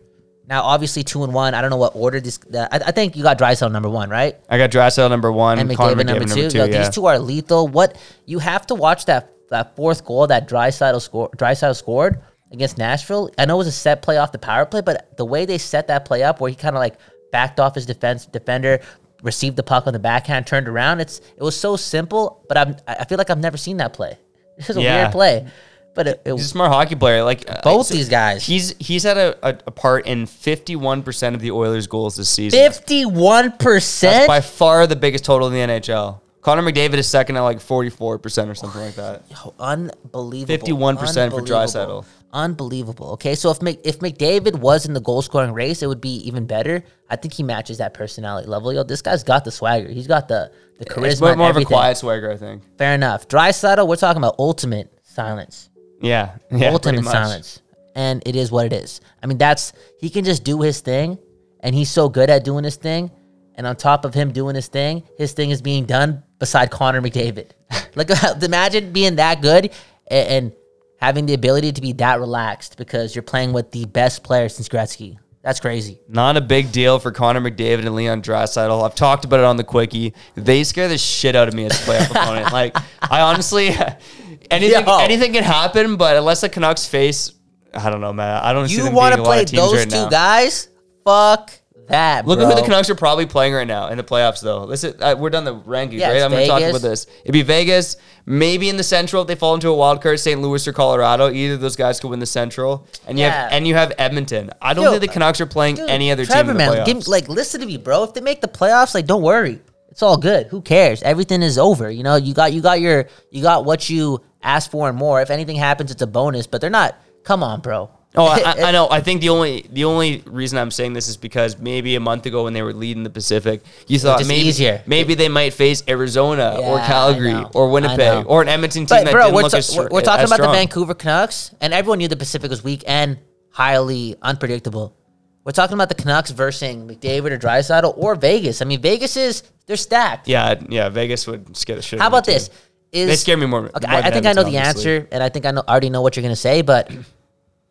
[0.47, 1.53] Now, obviously, two and one.
[1.53, 2.39] I don't know what order this.
[2.51, 4.35] Uh, I, I think you got Draisaitl number one, right?
[4.49, 6.35] I got Draisaitl number one, and Connor McDavid number two.
[6.35, 6.57] number two.
[6.59, 6.79] Yo, yeah.
[6.79, 7.67] These two are lethal.
[7.67, 12.77] What you have to watch that that fourth goal that Draisaitl score Draisaitl scored against
[12.77, 13.31] Nashville.
[13.37, 15.57] I know it was a set play off the power play, but the way they
[15.57, 16.97] set that play up, where he kind of like
[17.31, 18.79] backed off his defense defender,
[19.23, 20.99] received the puck on the backhand, turned around.
[21.01, 24.17] It's it was so simple, but I'm I feel like I've never seen that play.
[24.57, 25.01] It was a Yeah.
[25.03, 25.47] weird play,
[25.95, 27.23] but it, it He's a smart hockey player.
[27.23, 28.45] Like uh, both these guys.
[28.45, 32.17] He's he's had a, a, a part in fifty one percent of the Oilers' goals
[32.17, 32.59] this season.
[32.59, 36.19] Fifty one percent, by far the biggest total in the NHL.
[36.41, 39.23] Connor McDavid is second at like forty four percent or something like that.
[39.59, 40.67] Unbelievable.
[40.67, 42.05] 51% for Unbelievable.
[42.31, 43.11] Unbelievable.
[43.11, 46.15] Okay, so if Mc, if McDavid was in the goal scoring race, it would be
[46.27, 46.83] even better.
[47.09, 48.71] I think he matches that personality level.
[48.71, 49.89] Yo, this guy's got the swagger.
[49.89, 51.11] He's got the the charisma.
[51.11, 52.63] It's more, of a quiet swagger, I think.
[52.77, 53.27] Fair enough.
[53.27, 55.69] Draisaitl, we're talking about ultimate silence.
[56.01, 57.61] Yeah, yeah, ultimate silence.
[57.95, 59.01] And it is what it is.
[59.23, 61.17] I mean, that's he can just do his thing,
[61.61, 63.09] and he's so good at doing his thing.
[63.55, 67.01] And on top of him doing his thing, his thing is being done beside Connor
[67.01, 67.51] McDavid.
[67.95, 68.09] like,
[68.41, 69.71] imagine being that good
[70.09, 70.53] and, and
[70.99, 74.69] having the ability to be that relaxed because you're playing with the best player since
[74.69, 75.17] Gretzky.
[75.41, 75.99] That's crazy.
[76.09, 78.83] Not a big deal for Connor McDavid and Leon Draisaitl.
[78.85, 80.13] I've talked about it on the quickie.
[80.35, 82.51] They scare the shit out of me as a playoff opponent.
[82.51, 83.69] Like I honestly,
[84.51, 84.97] anything Yo.
[84.99, 87.31] anything can happen, but unless the Canucks face,
[87.73, 88.41] I don't know, man.
[88.43, 90.09] I don't You want to play those right two now.
[90.09, 90.67] guys?
[91.05, 91.51] Fuck
[91.87, 92.25] that.
[92.27, 92.47] Look bro.
[92.47, 94.63] at who the Canucks are probably playing right now in the playoffs, though.
[94.63, 96.21] Listen, uh, we're done the rankings, Yeah, right?
[96.21, 97.07] I'm going to talk about this.
[97.23, 97.95] It'd be Vegas,
[98.29, 100.39] maybe in the Central if they fall into a wild card, St.
[100.41, 101.29] Louis or Colorado.
[101.31, 103.31] Either of those guys could win the Central, and you Yeah.
[103.43, 104.51] have and you have Edmonton.
[104.61, 106.71] I don't Yo, think the Canucks are playing Dude, any other Trevor, team in the
[106.71, 106.85] man, playoffs.
[106.85, 108.03] give me- like listen to me, bro.
[108.03, 109.59] If they make the playoffs, like don't worry.
[109.91, 110.47] It's all good.
[110.47, 111.01] Who cares?
[111.01, 111.89] Everything is over.
[111.89, 115.21] You know, you got you got your you got what you asked for and more.
[115.21, 116.45] If anything happens, it's a bonus.
[116.47, 116.95] But they're not.
[117.23, 117.89] Come on, bro.
[118.15, 118.87] Oh, I, I know.
[118.89, 122.25] I think the only the only reason I'm saying this is because maybe a month
[122.25, 124.81] ago when they were leading the Pacific, you thought maybe easier.
[124.87, 128.97] maybe they might face Arizona or Yeah, I Calgary or Winnipeg or an Edmonton team
[128.97, 130.51] But that bro, didn't we're, look ta- as, we're, we're talking as about the.
[130.53, 133.19] Vancouver Canucks, and everyone knew the Pacific was weak and
[133.51, 134.95] highly unpredictable.
[135.43, 138.61] We're talking about the Canucks versus McDavid or Draisaitl or Vegas.
[138.61, 140.27] I mean, Vegas is they're stacked.
[140.27, 140.89] Yeah, yeah.
[140.89, 141.99] Vegas would scare the shit.
[141.99, 142.49] How about this?
[142.91, 144.57] Is They scare me more- Okay, more I, I think I know the obviously.
[144.95, 146.61] answer, and I think I know already know what you're gonna say.
[146.63, 146.91] But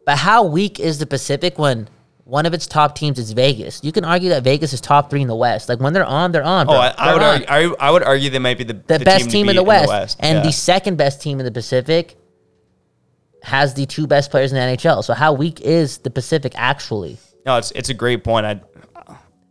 [0.08, 1.86] but how weak is the Pacific when
[2.24, 3.84] one of its top teams is Vegas?
[3.84, 5.68] You can argue that Vegas is top three in the West.
[5.68, 6.66] Like when they're on, they're on.
[6.66, 6.72] Oh.
[6.72, 7.44] I, I would on.
[7.44, 9.58] argue, I, I would argue they might be the, the, best to team, in, beat
[9.58, 10.44] the West, and Yeah.
[10.44, 12.16] the second best team in the Pacific
[13.42, 15.04] has the two best players in the NHL.
[15.04, 17.18] So how weak is the Pacific actually?
[17.44, 18.46] no, it's it's a great point.
[18.46, 18.62] I,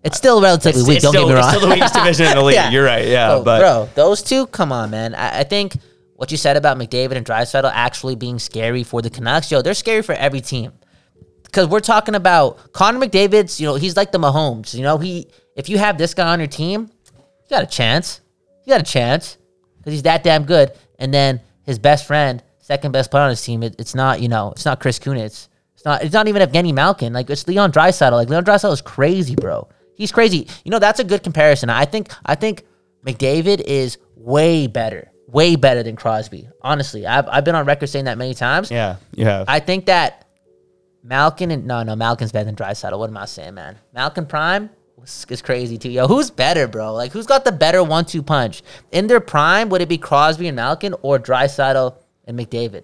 [0.04, 0.96] It's still relatively it's, weak.
[0.98, 1.50] it's don't still, get me wrong.
[1.50, 2.56] It's still the weakest division in the league.
[2.56, 2.72] Yeah.
[2.72, 3.06] You're right.
[3.08, 5.14] Yeah, Bro, but bro, those two, come on, man.
[5.14, 5.78] I, I think
[6.18, 9.74] what you said about McDavid and Draisaitl actually being scary for the Canucks, yo, they're
[9.74, 10.74] scary for every team.
[11.44, 14.74] Because we're talking about Connor McDavid's, you know, he's like the Mahomes.
[14.74, 18.22] You know, he if you have this guy on your team, you got a chance.
[18.66, 19.38] You got a chance
[19.78, 20.74] because he's that damn good.
[21.00, 24.28] And then his best friend, second best player on his team, it, it's not, you
[24.28, 25.48] know, it's not Chris Kunitz.
[25.76, 26.04] It's not.
[26.04, 27.14] It's not even Evgeny Malkin.
[27.14, 28.12] Like it's Leon Draisaitl.
[28.14, 29.68] Like Leon Draisaitl is crazy, bro.
[29.96, 30.48] He's crazy.
[30.66, 31.70] You know, that's a good comparison.
[31.70, 32.12] I think.
[32.26, 32.66] I think
[33.06, 36.50] McDavid is way better, way better than Crosby.
[36.62, 38.72] Honestly, I've I've been on record saying that many times.
[38.72, 39.46] yeah, you have.
[39.48, 40.26] I think that
[41.04, 42.98] Malkin and no, no, Malkin's better than Draisaitl.
[42.98, 43.78] What am I saying, man?
[43.94, 44.70] Malkin Prime
[45.04, 45.90] is, is crazy too.
[45.90, 46.94] Yo, who's better, bro?
[46.94, 49.70] Like, who's got the better one-two punch in their prime?
[49.70, 52.84] Would it be Crosby and Malkin or Draisaitl and McDavid?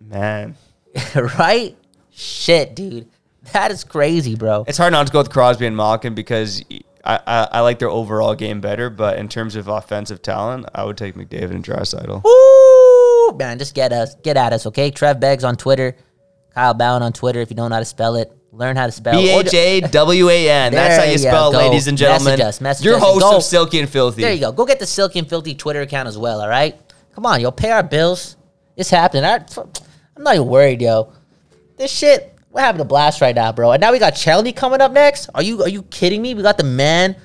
[0.00, 0.56] Man,
[1.38, 1.76] right?
[2.10, 3.08] Shit, dude,
[3.52, 4.64] that is crazy, bro.
[4.66, 6.62] it's hard not to go with Crosby and Malkin because
[7.04, 8.90] I, I, I like their overall game better.
[8.90, 12.22] But in terms of offensive talent, I would take McDavid and Draisaitl.
[12.24, 14.90] Woo, man, just get us, get at us, okay?
[14.90, 15.96] Trev Beggs on Twitter,
[16.54, 17.40] Kyle Bhawan on Twitter.
[17.40, 19.20] If you don't know how to spell it, learn how to spell.
[19.20, 20.72] B H A W A N.
[20.72, 21.58] That's how you spell, it, go.
[21.58, 22.32] ladies and gentlemen.
[22.32, 23.36] Message us, message Your us, host go.
[23.36, 24.22] of Silky and Filthy.
[24.22, 24.52] There you go.
[24.52, 26.78] Go get the Silky and Filthy Twitter account as well, all right?
[27.14, 27.50] Come on, yo.
[27.50, 28.36] Pay our bills.
[28.76, 29.24] It's happening.
[29.24, 29.44] I,
[30.16, 31.12] I'm not even worried, yo.
[31.76, 33.72] This shit, we're having a blast right now, bro.
[33.72, 35.28] And now we got Chelny coming up next.
[35.34, 36.34] Are you are you kidding me?
[36.34, 37.16] We got the man,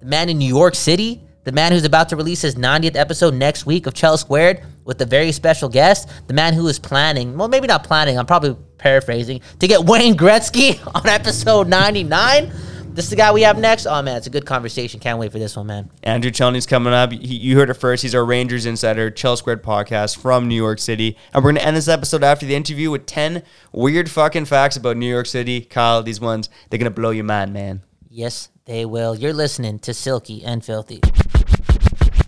[0.00, 3.34] the man in New York City, the man who's about to release his 90th episode
[3.34, 7.36] next week of Chell Squared with a very special guest, the man who is planning,
[7.36, 12.52] well, maybe not planning, I'm probably paraphrasing, to get Wayne Gretzky on episode 99.
[12.90, 13.86] This is the guy we have next.
[13.86, 14.98] Oh man, it's a good conversation.
[14.98, 15.90] Can't wait for this one, man.
[16.02, 17.12] Andrew Chelney's coming up.
[17.12, 18.02] He, you heard it first.
[18.02, 21.16] He's our Rangers insider, Chell Squared podcast from New York City.
[21.32, 24.76] And we're going to end this episode after the interview with 10 weird fucking facts
[24.76, 25.60] about New York City.
[25.60, 27.82] Kyle, these ones, they're going to blow your mind, man.
[28.08, 29.14] Yes, they will.
[29.14, 31.00] You're listening to Silky and Filthy.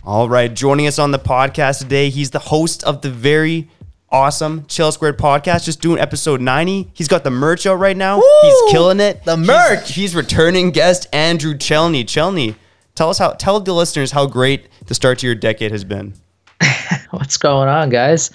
[0.03, 3.69] All right, joining us on the podcast today, he's the host of the very
[4.11, 6.91] awesome Chell Squared podcast, just doing episode 90.
[6.93, 8.17] He's got the merch out right now.
[8.17, 8.23] Woo!
[8.41, 9.23] He's killing it.
[9.23, 9.91] The He's- merch!
[9.93, 12.03] He's, returning guest Andrew Chelney.
[12.05, 12.55] Chelney,
[12.95, 16.13] tell us how tell the listeners how great the start to your decade has been.
[17.11, 18.31] What's going on, guys?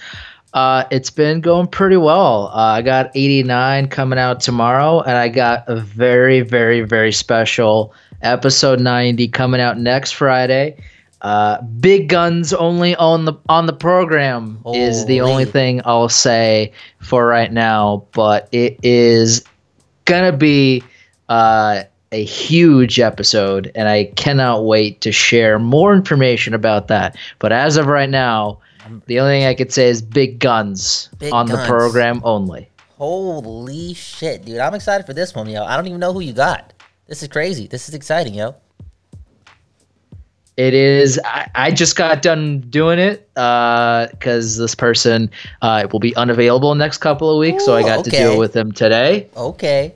[0.53, 2.47] Uh, it's been going pretty well.
[2.47, 7.93] Uh, I got 89 coming out tomorrow, and I got a very, very, very special
[8.23, 10.77] episode 90 coming out next Friday.
[11.21, 16.71] Uh, big guns only on the on the program is the only thing I'll say
[16.99, 18.05] for right now.
[18.11, 19.43] But it is
[20.05, 20.83] gonna be
[21.27, 27.17] uh, a huge episode, and I cannot wait to share more information about that.
[27.39, 28.59] But as of right now,
[29.07, 32.69] the only thing I could say is big guns Big on the program only.
[32.97, 34.59] Holy shit, dude.
[34.59, 35.63] I'm excited for this one, yo.
[35.63, 36.73] I don't even know who you got.
[37.07, 37.67] This is crazy.
[37.67, 38.55] This is exciting, yo.
[40.57, 41.19] It is.
[41.23, 45.29] I, I just got done doing it because this person
[45.61, 48.55] uh, will be unavailable next couple of weeks, so I Ooh, got to deal with
[48.55, 49.29] him today.
[49.37, 49.93] Okay.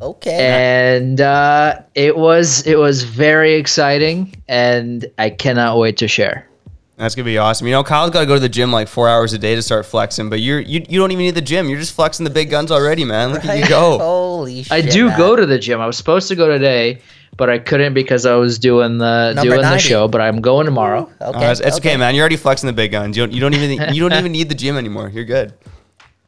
[0.00, 0.30] Okay.
[0.30, 6.48] and uh, it was it was very exciting, and I cannot wait to share.
[6.96, 7.66] That's gonna be awesome.
[7.68, 9.62] You know, Kyle's got to go to the gym like four hours a day to
[9.62, 11.68] start flexing, but you're you, you don't even need the gym.
[11.68, 13.32] You're just flexing the big guns already, man.
[13.32, 13.98] Look at you go.
[13.98, 14.72] Holy shit.
[14.72, 15.18] I do man.
[15.18, 15.80] go to the gym.
[15.80, 17.00] I was supposed to go today,
[17.38, 20.06] but I couldn't because I was doing the Number doing the show.
[20.08, 21.10] But I'm going tomorrow.
[21.22, 21.50] Okay.
[21.50, 21.96] It's, it's okay.
[21.96, 22.14] man.
[22.14, 23.16] You're already flexing the big guns.
[23.16, 25.08] You don't you don't even you don't even need the gym anymore.
[25.08, 25.54] You're good.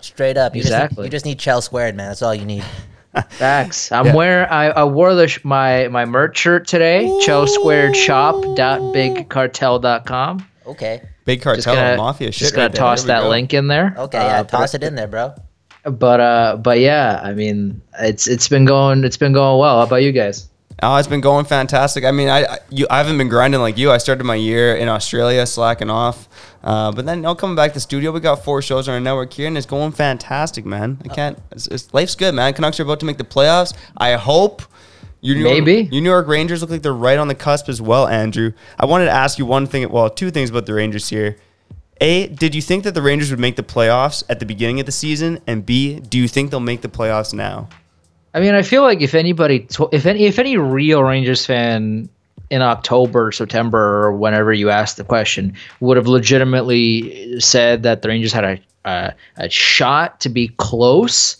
[0.00, 0.56] Straight up.
[0.56, 1.04] You Just, Exactly.
[1.04, 2.08] you just need Chell squared, man.
[2.08, 2.64] That's all you need.
[3.30, 3.92] Facts.
[3.92, 4.14] I'm Yeah.
[4.14, 4.48] wearing.
[4.48, 7.06] I, I wore the sh- my my merch shirt today.
[7.26, 10.46] Cho Squared Shop dot bigcartel.com.
[10.66, 11.02] Okay.
[11.24, 12.38] Big Just cartel gonna mafia shit.
[12.38, 12.78] just gonna right there.
[12.80, 13.28] toss There that go.
[13.30, 13.94] link in there.
[13.96, 14.18] Okay.
[14.18, 14.42] Uh, yeah.
[14.42, 15.34] but- Toss it in there, bro.
[15.84, 19.78] But uh, but yeah, I mean, it's it's been going it's been going well.
[19.78, 20.46] How about you guys?
[20.82, 22.04] Oh, it's been going fantastic.
[22.04, 23.90] I mean, I I, you, I haven't been grinding like you.
[23.90, 26.28] I started my year in Australia, slacking off.
[26.64, 29.00] Uh, but then, now coming back to the studio, we got four shows on our
[29.00, 30.98] network here, and it's going fantastic, man.
[31.04, 31.38] I can't.
[31.52, 32.52] It's, it's, life's good, man.
[32.54, 33.74] Canucks are about to make the playoffs.
[33.96, 34.62] I hope.
[35.22, 35.88] You New York- Maybe.
[35.92, 38.52] you New York Rangers look like they're right on the cusp as well, Andrew.
[38.78, 41.36] I wanted to ask you one thing, well, two things about the Rangers here.
[42.00, 44.86] A, did you think that the Rangers would make the playoffs at the beginning of
[44.86, 45.38] the season?
[45.46, 47.68] And B, do you think they'll make the playoffs now?
[48.34, 52.08] I mean, I feel like if anybody, if any, if any real Rangers fan
[52.50, 58.08] in October, September, or whenever you asked the question, would have legitimately said that the
[58.08, 61.36] Rangers had a a, a shot to be close,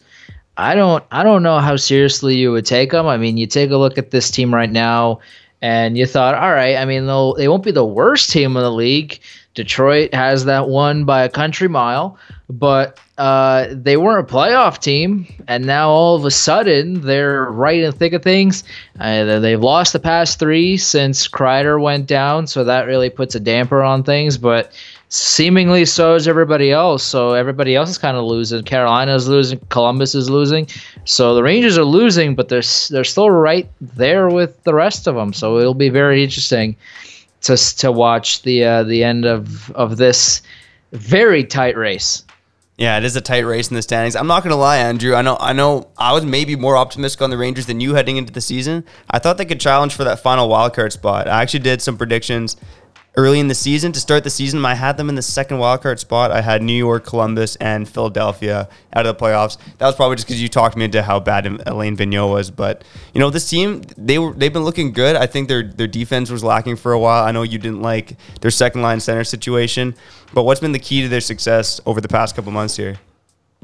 [0.56, 3.06] I don't, I don't know how seriously you would take them.
[3.06, 5.20] I mean, you take a look at this team right now,
[5.62, 8.62] and you thought, all right, I mean, they'll, they won't be the worst team in
[8.62, 9.20] the league.
[9.54, 12.18] Detroit has that one by a country mile,
[12.50, 17.78] but uh, they weren't a playoff team, and now all of a sudden they're right
[17.78, 18.64] in the thick of things.
[18.98, 23.40] Uh, they've lost the past three since Kreider went down, so that really puts a
[23.40, 24.36] damper on things.
[24.36, 24.72] But
[25.10, 27.04] seemingly so is everybody else.
[27.04, 28.64] So everybody else is kind of losing.
[28.64, 29.60] Carolina's losing.
[29.68, 30.66] Columbus is losing.
[31.04, 35.14] So the Rangers are losing, but they're they're still right there with the rest of
[35.14, 35.32] them.
[35.32, 36.76] So it'll be very interesting
[37.42, 40.42] to to watch the uh, the end of of this
[40.92, 42.24] very tight race.
[42.80, 44.16] Yeah, it is a tight race in the standings.
[44.16, 45.14] I'm not gonna lie, Andrew.
[45.14, 45.90] I know, I know.
[45.98, 48.86] I was maybe more optimistic on the Rangers than you heading into the season.
[49.10, 51.28] I thought they could challenge for that final wild card spot.
[51.28, 52.56] I actually did some predictions
[53.16, 54.64] early in the season to start the season.
[54.64, 56.30] I had them in the second wild card spot.
[56.30, 59.58] I had New York, Columbus, and Philadelphia out of the playoffs.
[59.78, 62.50] That was probably just because you talked me into how bad Alain Vigneault was.
[62.50, 65.16] But you know, this team they were they've been looking good.
[65.16, 67.24] I think their their defense was lacking for a while.
[67.24, 69.94] I know you didn't like their second line center situation,
[70.32, 72.96] but what's been the key to their success over the past couple months here?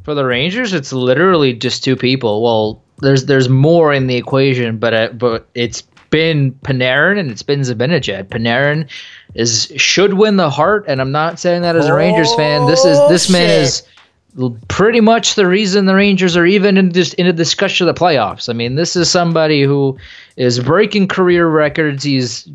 [0.03, 2.43] For the Rangers, it's literally just two people.
[2.43, 5.83] Well, there's there's more in the equation, but uh, but it's
[6.17, 8.29] been Panarin and it's been Zibanejad.
[8.29, 8.89] Panarin
[9.35, 12.67] is should win the Hart, and I'm not saying that as a Rangers fan.
[12.67, 13.83] This is this oh, man is
[14.69, 18.01] pretty much the reason the Rangers are even in just in a discussion of the
[18.01, 18.49] playoffs.
[18.49, 19.99] I mean, this is somebody who
[20.39, 22.03] is breaking career records.
[22.03, 22.49] He's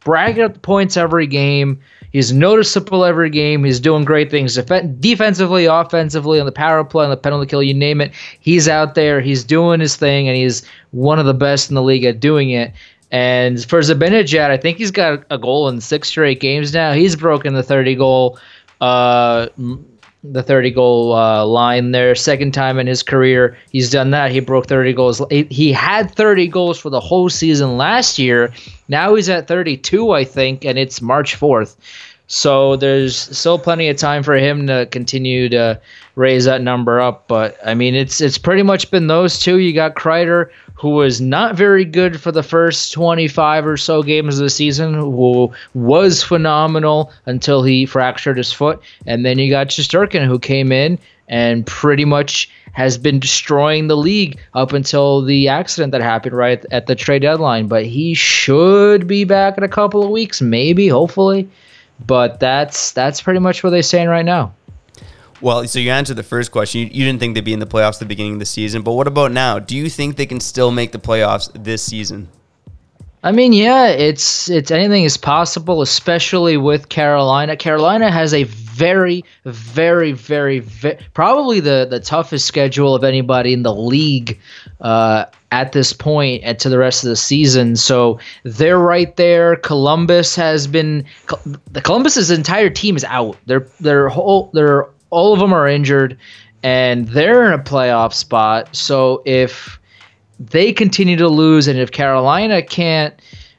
[0.00, 1.78] bragging up the points every game.
[2.12, 3.64] He's noticeable every game.
[3.64, 7.62] He's doing great things Defen- defensively, offensively, on the power play, on the penalty kill,
[7.62, 8.12] you name it.
[8.40, 9.20] He's out there.
[9.20, 12.50] He's doing his thing, and he's one of the best in the league at doing
[12.50, 12.72] it.
[13.10, 16.92] And for Zibanejad, I think he's got a goal in six straight games now.
[16.92, 18.38] He's broken the 30 goal
[18.80, 19.48] uh,
[20.32, 22.14] the 30 goal uh, line there.
[22.14, 24.30] Second time in his career, he's done that.
[24.30, 25.22] He broke 30 goals.
[25.30, 28.52] He- had 30 goals for the whole season last year.
[28.88, 31.76] Now he's at 32, I think, and it's March 4th.
[32.30, 35.80] So there's still plenty of time for him to continue to
[36.14, 37.26] raise that number up.
[37.26, 39.58] But I mean, it's it's pretty much been those two.
[39.58, 44.38] You got Kreider, who was not very good for the first 25 or so games
[44.38, 49.68] of the season, who was phenomenal until he fractured his foot, and then you got
[49.68, 55.48] Shesterkin, who came in and pretty much has been destroying the league up until the
[55.48, 57.68] accident that happened right at the trade deadline.
[57.68, 61.48] But he should be back in a couple of weeks, maybe, hopefully.
[62.06, 64.54] But that's that's pretty much what they're saying right now.
[65.40, 66.80] Well, so you answered the first question.
[66.80, 68.82] You, you didn't think they'd be in the playoffs at the beginning of the season,
[68.82, 69.58] but what about now?
[69.58, 72.28] Do you think they can still make the playoffs this season?
[73.24, 77.56] I mean, yeah, it's it's anything is possible, especially with Carolina.
[77.56, 83.64] Carolina has a very, very, very, ve probably the the toughest schedule of anybody in
[83.64, 84.38] the league
[84.80, 87.74] uh, at this point and to the rest of the season.
[87.74, 89.56] So they're right there.
[89.56, 91.04] Columbus has been
[91.72, 93.36] the Columbus's entire team is out.
[93.46, 96.16] They're they're whole they're all of them are injured,
[96.62, 98.76] and they're in a playoff spot.
[98.76, 99.77] So if
[100.38, 103.14] they continue to lose, and if Carolina can't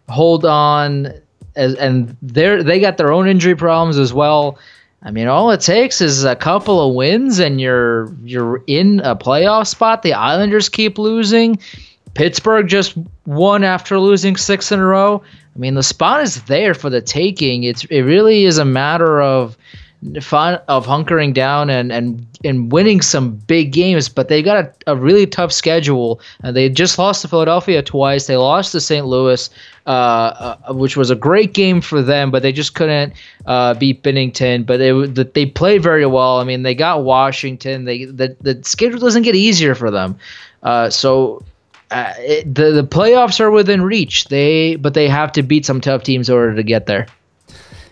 [0.07, 1.13] hold on,
[1.55, 4.57] as, and they're they got their own injury problems as well.
[5.01, 9.15] I mean, all it takes is a couple of wins, and you're you're in a
[9.15, 10.03] playoff spot.
[10.03, 11.59] The Islanders keep losing.
[12.15, 15.21] Pittsburgh just won after losing six in a row.
[15.55, 17.63] I mean, the spot is there for the taking.
[17.63, 19.57] It's it really is a matter of
[20.21, 24.93] fun of hunkering down and and and winning some big games but they got a,
[24.93, 26.21] a really tough schedule.
[26.41, 28.27] And they just lost to philadelphia twice.
[28.27, 29.49] They lost to st louis
[29.85, 33.13] uh, uh, which was a great game for them but they just couldn't
[33.45, 34.65] uh, beat Binnington.
[34.65, 36.39] But they they played very well.
[36.39, 37.83] I mean they got washington.
[37.83, 40.17] They the, the schedule doesn't get easier for them.
[40.63, 41.43] Uh, so
[41.91, 44.29] uh, it, the the playoffs are within reach.
[44.29, 47.07] They but they have to beat some tough teams in order to get there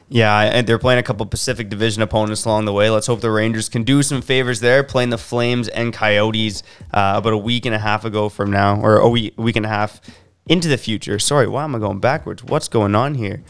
[0.09, 2.89] Yeah, and they're playing a couple Pacific Division opponents along the way.
[2.89, 7.15] Let's hope the Rangers can do some favors there, playing the Flames and Coyotes uh,
[7.17, 9.69] about a week and a half ago from now, or a week, week and a
[9.69, 9.99] half
[10.47, 11.19] into the future.
[11.19, 12.41] Sorry, why am I going backwards?
[12.43, 13.43] What's going on here?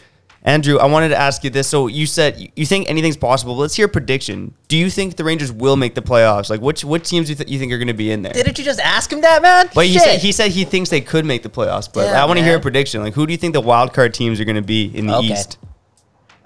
[0.43, 1.67] Andrew, I wanted to ask you this.
[1.67, 3.55] So you said you- think anything's possible.
[3.57, 4.53] Let's hear a prediction.
[4.69, 6.49] Do you think the Rangers will make the playoffs?
[6.49, 8.31] Like, which what teams do you, th- you think are going to be in there?
[8.31, 9.69] Didn't you just ask him that, man?
[9.75, 11.91] But he said he said he thinks they could make the playoffs.
[11.91, 13.01] But Yeah, I want to hear a prediction.
[13.03, 15.17] Like, who do you think the wild card teams are going to be in the
[15.17, 15.33] Okay.
[15.33, 15.57] East?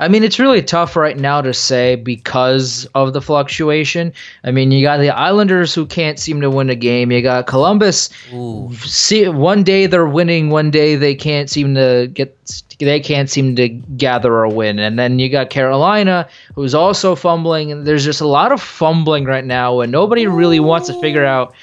[0.01, 4.11] I mean, it's really tough right now to say because of the fluctuation.
[4.43, 7.11] I mean, you got the Islanders who can't seem to win a game.
[7.11, 8.09] You got Columbus.
[8.33, 8.73] Ooh.
[8.77, 12.35] See, one day they're winning, one day they can't seem to get.
[12.79, 17.71] They can't seem to gather a win, and then you got Carolina, who's also fumbling.
[17.71, 21.23] And there's just a lot of fumbling right now, and nobody really wants to figure
[21.23, 21.53] out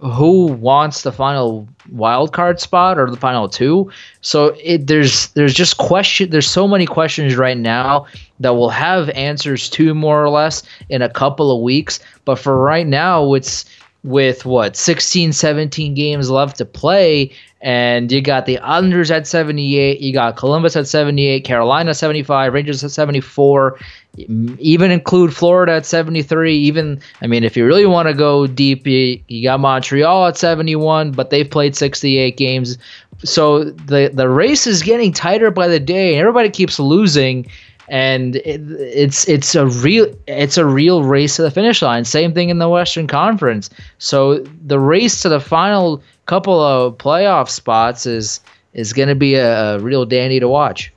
[0.00, 3.90] who wants the final wild card spot or the final two.
[4.20, 8.06] So it there's there's just question there's so many questions right now
[8.40, 11.98] that we'll have answers to more or less in a couple of weeks.
[12.24, 13.64] But for right now, it's
[14.04, 20.00] with what 16 17 games left to play and you got the Islanders at 78
[20.00, 23.76] you got Columbus at 78 Carolina 75 Rangers at 74
[24.16, 28.86] even include Florida at 73 even I mean if you really want to go deep
[28.86, 32.78] you, you got Montreal at 71 but they've played 68 games
[33.24, 37.48] so the the race is getting tighter by the day and everybody keeps losing
[37.88, 42.04] and it, it's it's a real it's a real race to the finish line.
[42.04, 43.70] Same thing in the Western Conference.
[43.98, 48.40] So the race to the final couple of playoff spots is
[48.74, 50.92] is going to be a, a real dandy to watch.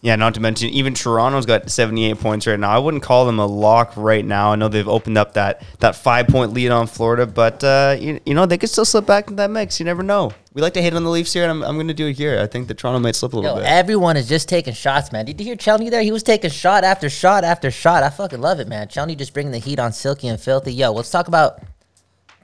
[0.00, 2.70] Yeah, not to mention even Toronto's got 78 points right now.
[2.70, 4.52] I wouldn't call them a lock right now.
[4.52, 8.20] I know they've opened up that that five point lead on Florida, but uh, you,
[8.24, 9.80] you know they could still slip back into that mix.
[9.80, 10.32] You never know.
[10.54, 12.16] We like to hate on the Leafs here, and I'm, I'm going to do it
[12.16, 12.40] here.
[12.40, 13.66] I think that Toronto might slip a little Yo, bit.
[13.66, 15.24] everyone is just taking shots, man.
[15.24, 16.02] Did you hear Chelny there?
[16.02, 18.02] He was taking shot after shot after shot.
[18.04, 18.86] I fucking love it, man.
[18.88, 20.72] Chelny just bringing the heat on Silky and Filthy.
[20.72, 21.60] Yo, let's talk about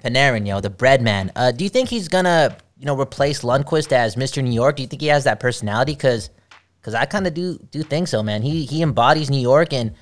[0.04, 1.32] Panarin, yo, the bread man.
[1.34, 4.42] Uh, do you think he's gonna, you know, replace Lundqvist as Mr.
[4.42, 4.76] New York?
[4.76, 5.92] Do you think he has that personality?
[5.92, 6.30] Because,
[6.84, 8.42] because I kind of do do think so, man.
[8.42, 9.92] He he embodies New York, and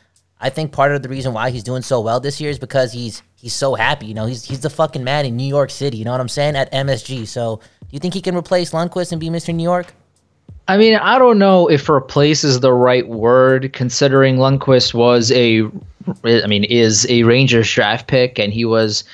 [0.41, 2.93] I think part of the reason why he's doing so well this year is because
[2.93, 4.07] he's he's so happy.
[4.07, 5.97] You know, he's he's the fucking man in New York City.
[5.97, 6.57] You know what I'm saying?
[6.57, 7.29] At MSG.
[7.29, 9.55] So, do you think he can replace Lundqvist and be Mr.
[9.55, 9.95] New York?
[10.67, 15.65] I mean, I don't know if replace is the right word, considering Lundqvist was a,
[16.25, 19.05] I mean, is a Rangers draft pick, and he was,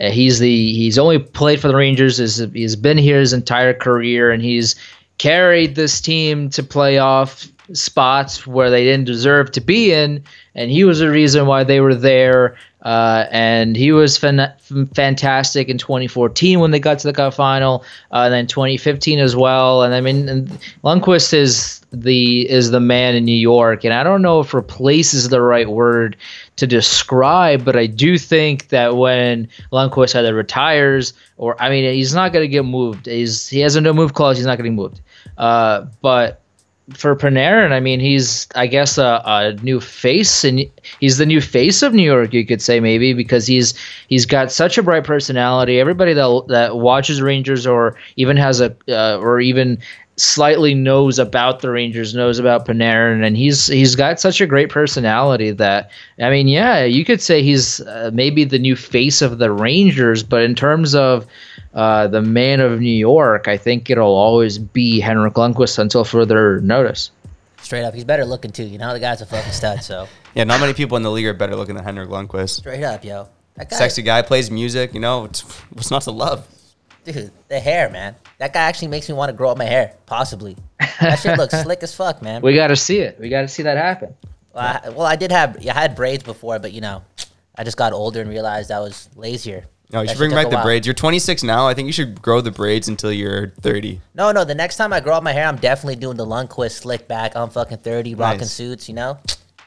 [0.00, 2.20] uh, he's the he's only played for the Rangers.
[2.20, 4.76] Is he's been here his entire career, and he's
[5.18, 10.22] carried this team to playoff spots where they didn't deserve to be in,
[10.54, 12.56] and he was the reason why they were there.
[12.82, 14.52] Uh, and he was fan-
[14.94, 19.34] fantastic in 2014 when they got to the cup final, uh, and then 2015 as
[19.34, 19.82] well.
[19.82, 20.48] And I mean, and
[20.84, 25.14] Lundqvist is the is the man in New York, and I don't know if replace
[25.14, 26.16] is the right word
[26.56, 32.14] to describe, but I do think that when Lundqvist either retires or I mean, he's
[32.14, 33.06] not going to get moved.
[33.06, 34.36] He's he has a no move clause.
[34.36, 35.00] He's not getting moved.
[35.38, 36.40] Uh, but
[36.94, 40.64] for Panarin, I mean, he's I guess a, a new face, and
[41.00, 42.32] he's the new face of New York.
[42.32, 43.74] You could say maybe because he's
[44.08, 45.80] he's got such a bright personality.
[45.80, 49.78] Everybody that that watches Rangers or even has a uh, or even
[50.16, 54.70] slightly knows about the Rangers knows about Panarin, and he's he's got such a great
[54.70, 59.38] personality that I mean, yeah, you could say he's uh, maybe the new face of
[59.38, 61.26] the Rangers, but in terms of
[61.76, 66.60] uh, the man of New York, I think it'll always be Henrik Lundqvist until further
[66.62, 67.10] notice.
[67.60, 68.64] Straight up, he's better looking too.
[68.64, 69.82] You know, the guy's a fucking stud.
[69.82, 72.56] So yeah, not many people in the league are better looking than Henrik Lundqvist.
[72.56, 74.94] straight up, yo, that guy, Sexy guy, plays music.
[74.94, 76.48] You know, it's, what's not to love?
[77.04, 78.16] dude, the hair, man.
[78.38, 79.94] That guy actually makes me want to grow up my hair.
[80.06, 80.56] Possibly,
[81.00, 82.42] that shit looks slick as fuck, man.
[82.42, 83.18] We got to see it.
[83.20, 84.14] We got to see that happen.
[84.52, 87.04] Well I, well, I did have, I had braids before, but you know,
[87.54, 89.66] I just got older and realized I was lazier.
[89.92, 90.64] No, you That should bring shit took back a the while.
[90.64, 90.86] braids.
[90.86, 91.68] You're 26 now.
[91.68, 94.00] I think you should grow the braids until you're 30.
[94.14, 94.44] No, no.
[94.44, 97.36] The next time I grow up my hair, I'm definitely doing the Lundqvist slick back.
[97.36, 98.52] I'm fucking thirty, rocking Nice.
[98.52, 98.88] suits.
[98.88, 99.18] You know,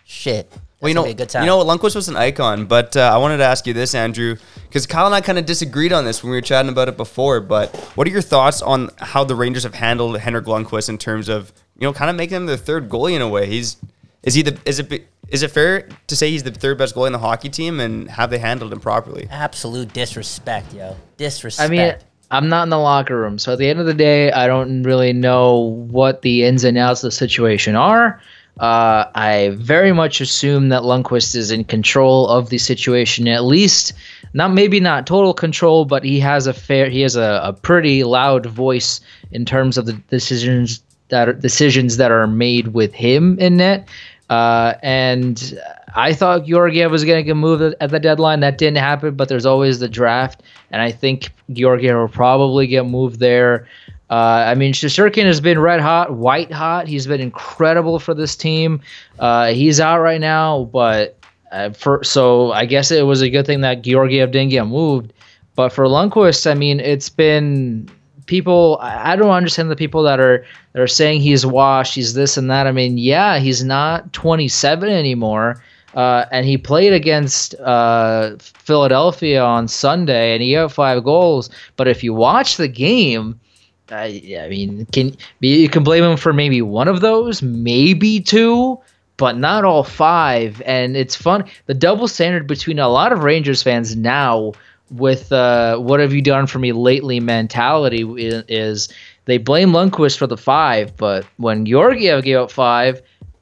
[0.06, 0.52] shit.
[0.82, 1.44] Well, you gonna know, be a good time.
[1.44, 1.68] you know what?
[1.68, 5.06] Lundqvist was an icon, but uh, I wanted to ask you this, Andrew, because Kyle
[5.06, 7.42] and I kind of disagreed on this when we were chatting about it before.
[7.42, 11.28] But what are your thoughts on how the Rangers have handled Henrik Lundqvist in terms
[11.30, 13.48] of you know kind of making him their third goalie in a way?
[13.48, 13.76] He's
[14.24, 17.08] is he the is it is it fair to say he's the third best goalie
[17.08, 19.28] in the hockey team, and have they handled him properly?
[19.30, 20.96] absolute disrespect, yo.
[21.18, 21.70] Disrespect.
[21.70, 21.96] I mean,
[22.32, 24.84] I'm not in the locker room, so at the end of the day, I don't
[24.84, 28.22] really know what the ins and outs of the situation are.
[28.60, 33.94] Uh, I very much assume that Lundqvist is in control of the situation, at least
[34.34, 38.04] not maybe not total control, but he has a fair, he has a, a pretty
[38.04, 39.00] loud voice
[39.32, 43.88] in terms of the decisions that are, decisions that are made with him in net.
[44.30, 45.60] Uh, and
[45.96, 48.42] I thought Georgiev was going to get moved at- the deadline.
[48.42, 52.86] That didn't happen, but there's always the draft, and I think Georgiev will probably get
[52.86, 53.68] moved there.
[54.10, 56.88] Uh, I mean, Shesterkin has been red hot, white hot.
[56.88, 58.82] He's been incredible for this team.
[59.20, 61.18] Uh, he's out right now, but
[61.52, 65.14] uh, for so I guess it was a good thing that Georgiev didn't get moved.
[65.56, 67.90] But for Lundqvist, I mean, it's been
[68.30, 68.78] people.
[68.80, 72.50] I don't understand the people that are that are saying he's washed, he's this and
[72.52, 72.68] that.
[72.68, 75.62] I mean, yeah, he's not 27 anymore.
[75.96, 81.50] Uh, and he played against uh, Philadelphia on Sunday, and he had five goals.
[81.78, 83.40] But if you watch the game,
[83.90, 88.80] I, I mean, can you can blame him for maybe one of those, maybe two,
[89.18, 90.62] but not all five.
[90.64, 91.44] And it's fun.
[91.66, 94.54] The double standard between a lot of Rangers fans now
[94.92, 98.06] with uh, "What have you done for me lately?" mentality
[98.48, 98.90] is,
[99.26, 103.02] they blame Lundqvist for the five, but when Georgiev gave up five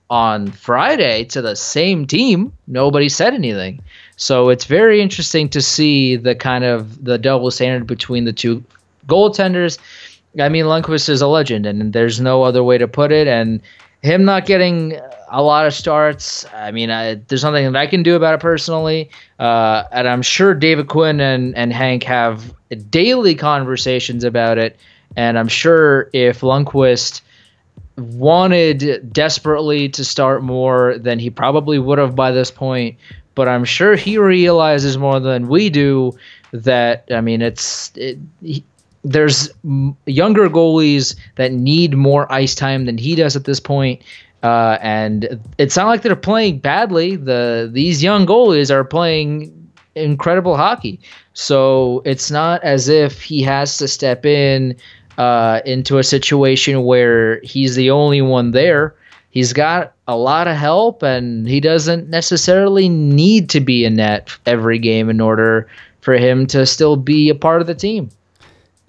[0.09, 3.81] on Friday to the same team, nobody said anything.
[4.15, 8.63] So it's very interesting to see the kind of the double standard between the two
[9.07, 9.77] goaltenders.
[10.39, 13.27] I mean, Lundqvist is a legend, and there's no other way to put it.
[13.27, 13.61] And
[14.01, 18.03] him not getting a lot of starts, I mean, I, there's nothing that I can
[18.03, 19.09] do about it personally.
[19.39, 22.53] Uh, and I'm sure David Quinn and, and Hank have
[22.89, 24.77] daily conversations about it.
[25.15, 27.21] And I'm sure if Lundqvist
[27.97, 32.97] wanted desperately to start more than he probably would have by this point.
[33.35, 36.17] But I'm sure he realizes more than we do
[36.51, 38.63] that I mean it's it, he,
[39.12, 39.49] there's
[40.05, 44.01] younger goalies that need more ice time than he does at this point.
[44.43, 47.16] Uh, and it's not like they're playing badly.
[47.16, 49.53] The these young goalies are playing
[49.95, 50.99] incredible hockey.
[51.34, 54.76] So it's not as if he has to step in
[55.18, 58.95] uh, into a situation where he's the only one there.
[59.32, 64.36] He's got a lot of help, and he doesn't necessarily need to be in net
[64.45, 65.68] every game in order
[66.01, 68.10] for him to still be a part of the team.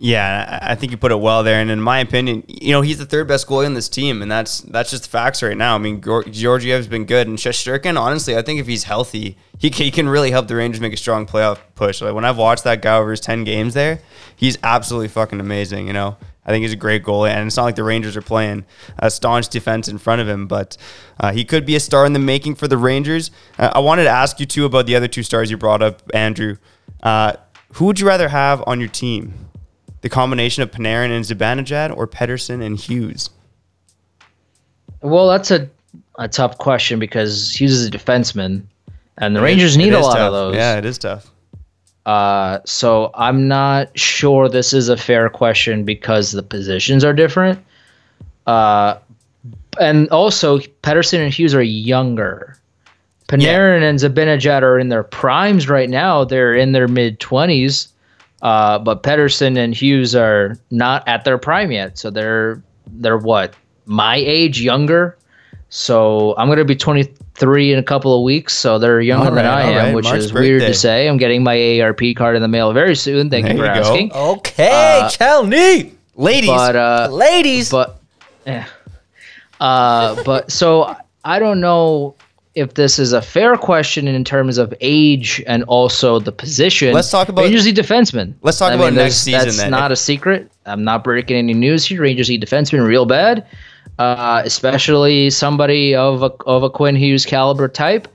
[0.01, 1.61] Yeah, I think you put it well there.
[1.61, 4.31] And in my opinion, you know, he's the third best goalie on this team, and
[4.31, 5.75] that's that's just the facts right now.
[5.75, 9.85] I mean, Georgiev's been good, and Shesterkin, honestly, I think if he's healthy, he can,
[9.85, 12.01] he can really help the Rangers make a strong playoff push.
[12.01, 14.01] Like when I've watched that guy over his ten games there,
[14.37, 15.89] he's absolutely fucking amazing.
[15.89, 18.23] You know, I think he's a great goalie, and it's not like the Rangers are
[18.23, 18.67] playing
[19.01, 20.77] a staunch defense in front of him, but
[21.19, 23.33] uh, he could be a star in the making for the Rangers.
[23.59, 26.03] Uh, I wanted to ask you too about the other two stars you brought up,
[26.15, 26.57] Andrew.
[27.03, 27.33] Uh,
[27.75, 29.48] who would you rather have on your team?
[30.01, 33.31] The combination of Panarin and Zibanejad or Pettersson and Hughes?
[35.03, 35.69] Well, that's a,
[36.19, 38.63] a tough question because Hughes is a defenseman,
[39.19, 40.27] and the Rangers It need a lot tough.
[40.29, 40.55] of those.
[40.57, 41.31] Yeah, it is tough.
[42.07, 47.63] Uh, so I'm not sure this is a fair question because the positions are different.
[48.47, 48.99] Uh,
[49.81, 52.57] and also Pettersson and Hughes are younger.
[53.29, 56.25] Panarin and Zibanejad are in their primes right now.
[56.25, 57.89] They're in their mid twenties.
[58.43, 61.99] Uh, but Pettersson and Hughes are not at their prime yet.
[61.99, 63.55] So they're they're what
[63.87, 65.17] my age, younger.
[65.71, 68.57] So I'm gonna be 23 in a couple of weeks.
[68.57, 69.95] So they're younger All than I am, right.
[69.95, 71.09] which Mark's is weird to say.
[71.09, 73.29] I'm getting my AARP card in the mail very soon.
[73.29, 73.81] Thank There you for you go.
[73.81, 74.13] asking.
[74.13, 75.93] Okay, Uh, Chelney.
[76.15, 77.71] Ladies, But uh, Ladies.
[77.71, 78.01] but
[78.47, 78.67] yeah.
[79.61, 82.15] Uh, but so I don't know
[82.59, 86.93] if this is a fair question in terms of age and also the position.
[86.93, 88.35] Let's talk about- Rangers need defensemen.
[88.43, 89.71] Let's talk I about mean, next season That's then.
[89.71, 90.51] not a secret.
[90.67, 92.03] I'm not breaking any news here.
[92.03, 93.47] Rangers need defensemen real bad,
[93.99, 98.09] uh, especially somebody of a of a Quinn Hughes caliber type.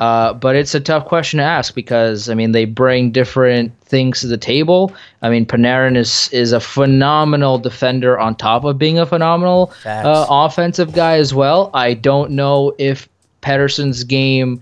[0.00, 4.20] Uh, but it's a tough question to ask because I mean they bring different things
[4.20, 4.92] to the table.
[5.22, 10.26] I mean Panarin is is a phenomenal defender on top of being a phenomenal uh,
[10.28, 11.70] offensive guy as well.
[11.74, 13.08] I don't know if
[13.44, 14.60] Pettersson's game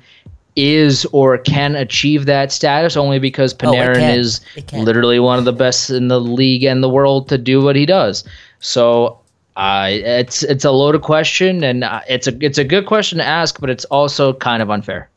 [0.54, 4.18] is or can achieve that status only because Oh, Panarin can.
[4.18, 4.40] is
[4.72, 7.86] literally one of the best in the league and the world to do what he
[7.86, 8.24] does.
[8.60, 9.18] So
[9.56, 13.24] uh, it's it's a loaded question and uh, it's a it's a good question to
[13.24, 15.08] ask, but it's also kind of unfair.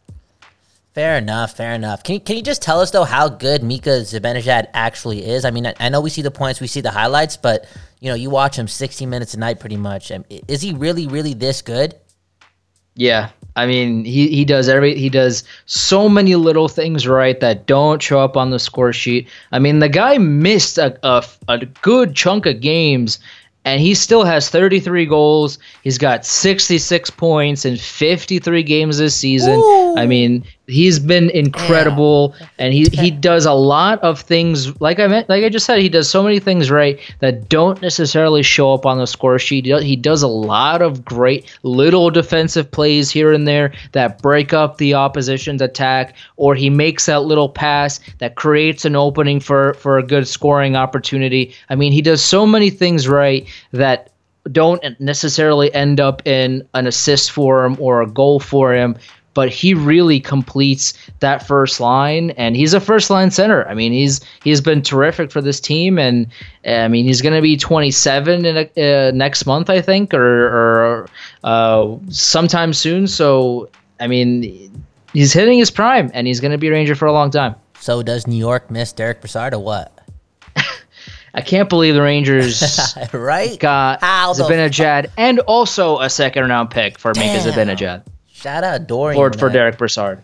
[0.94, 2.04] Fair enough, fair enough.
[2.04, 5.44] Can you, can you just tell us though how good Mika Zibanejad actually is?
[5.44, 7.68] I mean, I, I know we see the points, we see the highlights, but
[8.00, 10.10] you know, you watch him 60 minutes a night pretty much.
[10.48, 11.96] Is he really, really this good?
[12.96, 13.32] Yeah.
[13.56, 18.02] I mean, he, he does every he does so many little things right that don't
[18.02, 19.28] show up on the score sheet.
[19.52, 23.20] I mean, the guy missed a, a, a good chunk of games
[23.66, 25.58] and he still has 33 goals.
[25.84, 29.60] He's got 66 points in 53 games this season.
[29.98, 35.08] I mean, he's been incredible and he, he does a lot of things like I
[35.08, 38.74] meant like I just said he does so many things right that don't necessarily show
[38.74, 39.66] up on the score sheet.
[39.66, 44.22] He does, he does a lot of great little defensive plays here and there that
[44.22, 49.40] break up the opposition's attack or he makes that little pass that creates an opening
[49.40, 51.54] for for a good scoring opportunity.
[51.70, 54.12] I mean, he does so many things right that
[54.52, 58.96] don't necessarily end up in an assist for him or a goal for him
[59.36, 63.68] but he really completes that first line and he's a first line center.
[63.68, 66.26] I mean, he's he's been terrific for this team and
[66.66, 70.48] I mean, he's going to be 27 in a, uh, next month, I think, or,
[70.48, 71.10] or
[71.44, 73.06] uh, sometime soon.
[73.06, 73.70] So,
[74.00, 74.84] I mean,
[75.14, 77.56] he's hitting his prime and he's going to be a Ranger for a long time.
[77.80, 79.92] So does New York miss Derek Brassard or what?
[81.36, 86.98] I can't believe the Rangers right got How Zibanejad and also a second round pick
[86.98, 87.52] for Mika Damn.
[87.52, 88.04] Zibanejad
[88.46, 89.16] Shout out Dorion.
[89.16, 89.54] for, for man.
[89.54, 90.22] Derek Brassard.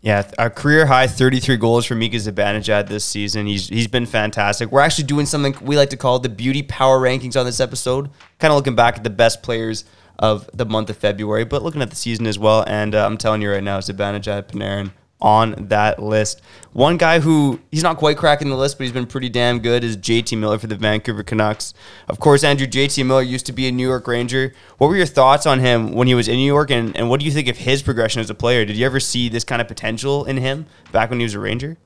[0.00, 3.46] Yeah, a career high 33 goals for Mika Zibanejad this season.
[3.46, 4.70] He's he's been fantastic.
[4.70, 8.10] We're actually doing something we like to call the beauty power rankings on this episode.
[8.38, 9.84] Kind of looking back at the best players
[10.20, 12.64] of the month of February, but looking at the season as well.
[12.68, 16.40] And uh, I'm telling you right now, Zibanejad, Panarin on that list.
[16.72, 19.82] One guy who he's not quite cracking the list, but he's been pretty damn good
[19.82, 21.74] is JT Miller for the Vancouver Canucks.
[22.08, 24.54] Of course, Andrew JT Miller used to be a New York Ranger.
[24.78, 27.20] What were your thoughts on him when he was in New York, and, and what
[27.20, 28.64] do you think of his progression as a player?
[28.64, 31.40] Did you ever see this kind of potential in him back when he was a
[31.40, 31.76] Ranger?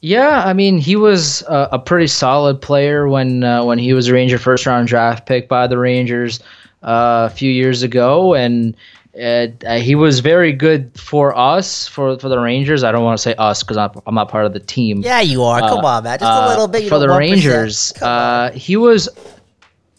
[0.00, 4.08] Yeah, I mean, he was a, a pretty solid player when uh, when he was
[4.08, 6.40] a Ranger first round draft pick by the Rangers
[6.82, 8.76] uh, a few years ago, and
[9.18, 12.82] uh, uh, he was very good for us for for the Rangers.
[12.84, 15.02] I don't want to say us because I'm, I'm not part of the team.
[15.02, 15.60] Yeah, you are.
[15.60, 16.18] Come on, man.
[16.18, 16.88] Just a Uh, little bit.
[16.88, 17.18] For the 1%.
[17.18, 17.92] Rangers.
[18.00, 19.08] Uh, he was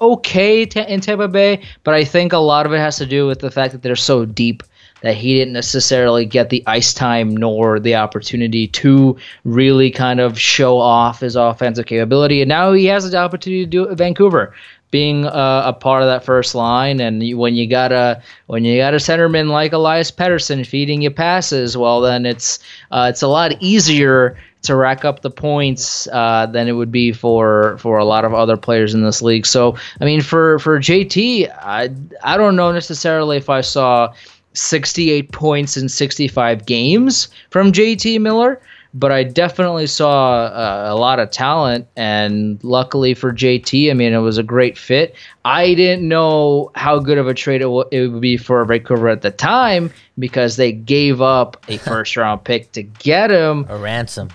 [0.01, 3.27] okay ta in Tampa Bay, but I think a lot of it has to do
[3.27, 4.63] with the fact that they're so deep
[5.01, 10.39] that he didn't necessarily get the ice time nor the opportunity to really kind of
[10.39, 12.41] show off his offensive capability.
[12.41, 14.53] And now he has the opportunity to do it at Vancouver.
[14.93, 18.77] Being uh, a part of that first line, and when you got a when you
[18.77, 22.59] got a centerman like Elias Pettersson feeding you passes, well, then it's
[22.91, 27.11] uh, it's a lot easier to rack up the points uh, than it would be
[27.11, 29.47] for for a lot of other players in this league.
[29.47, 31.89] So I mean, for for JT, I
[32.23, 34.13] I don't know necessarily if I saw
[34.53, 38.61] 68 points in 65 games from JT Miller.
[38.95, 44.13] But I definitely saw uh, a lot of talent, and luckily for JT, I mean,
[44.13, 45.15] it was a great fit.
[45.45, 49.09] I didn't know how good of a trade it, w- it would be for Vancouver
[49.09, 53.77] at the time because they gave up a first round pick to get him a
[53.77, 54.29] ransom.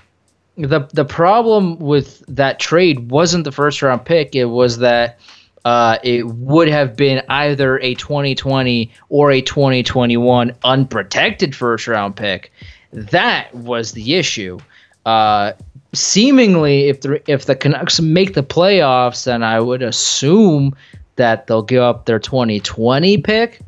[0.57, 4.35] the the problem with that trade wasn't the first round pick.
[4.35, 5.21] It was that
[5.65, 12.51] uh, it would have been either a 2020 or a 2021 unprotected first round pick.
[12.93, 14.59] That was the issue.
[15.05, 15.53] Uh,
[15.93, 20.75] seemingly, if the if the Canucks make the playoffs, then I would assume
[21.17, 23.61] that they'll give up their 2020 pick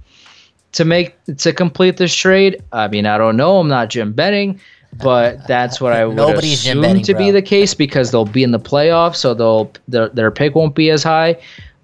[0.72, 2.62] to make to complete this trade.
[2.72, 3.58] I mean, I don't know.
[3.58, 4.60] I'm not Jim Benning,
[5.02, 8.42] but that's what I would Nobody's assume Benning, to be the case because they'll be
[8.42, 11.36] in the playoffs, so they'll their, their pick won't be as high,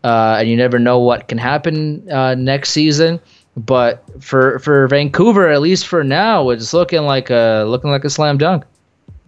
[0.05, 3.21] uh, and you never know what can happen uh, next season.
[3.57, 8.11] But for for Vancouver, at least for now, it's looking like a looking like a
[8.11, 8.65] slam dunk.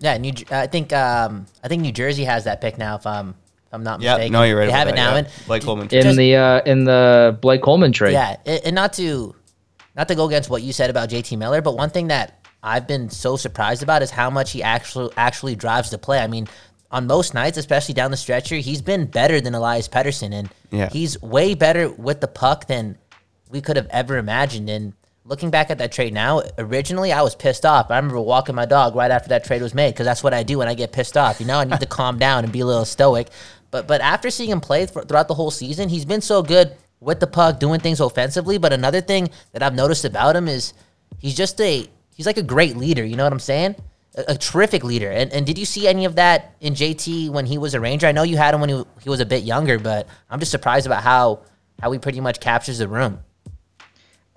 [0.01, 0.33] Yeah, New.
[0.51, 0.93] I think.
[0.93, 2.97] Um, I think New Jersey has that pick now.
[2.97, 4.33] If I'm, if I'm not Yeah, mistaken.
[4.35, 4.67] no, you're right.
[4.67, 5.11] They about have it that, now.
[5.13, 5.17] yeah.
[5.19, 5.89] And Blake Coleman.
[5.91, 8.13] In Just- the uh, in the Blake Coleman trade.
[8.13, 9.35] Yeah, and, and not to
[9.97, 12.87] not to go against what you said about JT Miller, but one thing that I've
[12.87, 16.19] been so surprised about is how much he actually actually drives the play.
[16.21, 16.47] I mean,
[16.91, 20.51] on most nights, especially down the stretch here, he's been better than Elias Pettersson, and
[20.71, 20.91] Yeah.
[20.91, 22.99] he's way better with the puck than
[23.51, 24.69] we could have ever imagined.
[24.69, 24.93] And
[25.25, 27.91] looking back at that trade now, originally I was pissed off.
[27.91, 30.43] I remember walking my dog right after that trade was made because that's what I
[30.43, 31.41] do when I get pissed off.
[31.41, 33.29] You know, I need to calm down and be a little stoic.
[33.71, 36.77] But but after seeing him play th- throughout the whole season, he's been so good
[37.01, 38.59] with the puck, doing things offensively.
[38.59, 40.73] But another thing that I've noticed about him is
[41.19, 43.05] he's just a he's like a great leader.
[43.05, 43.77] You know what I'm saying?
[44.17, 45.11] A, a terrific leader.
[45.11, 48.07] And and did you see any of that in JT when he was a Ranger?
[48.07, 50.51] I know you had him when he, he was a bit younger, but I'm just
[50.51, 51.43] surprised about how
[51.81, 53.21] how he pretty much captures the room.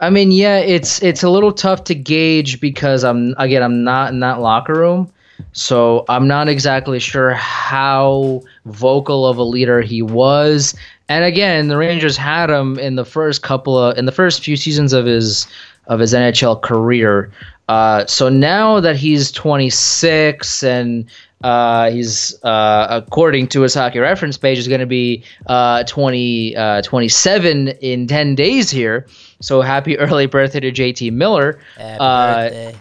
[0.02, 4.12] I mean, yeah, it's it's a little tough to gauge because I'm again I'm not
[4.12, 5.14] in that locker room,
[5.54, 10.76] so I'm not exactly sure how vocal of a leader he was.
[11.08, 14.58] And again, the Rangers had him in the first couple of in the first few
[14.58, 15.46] seasons of his
[15.86, 17.32] of his NHL career.
[17.70, 21.06] Uh, so now that he's 26 and
[21.44, 26.56] uh, he's uh, according to his hockey reference page is going to be uh, 20
[26.56, 29.08] uh, 27 in 10 days here.
[29.42, 31.60] So happy early birthday to JT Miller.
[31.78, 32.76] Happy Uh, birthday.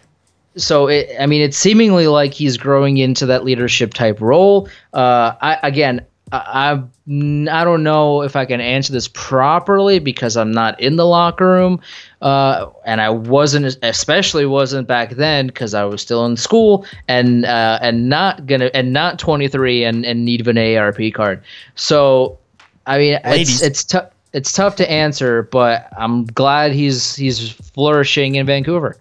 [0.57, 4.69] so it, I mean, it's seemingly like he's growing into that leadership type role.
[4.93, 10.53] Uh, I again, I, I don't know if I can answer this properly because I'm
[10.53, 11.81] not in the locker room,
[12.23, 17.45] uh, and I wasn't, especially wasn't back then because I was still in school and
[17.45, 21.43] uh, and not gonna and not 23 and and need an AARP card.
[21.75, 22.39] So,
[22.87, 23.63] I mean, Ladies.
[23.63, 24.11] it's it's tough.
[24.33, 28.97] It's tough to answer, but I'm glad he's he's flourishing in Vancouver.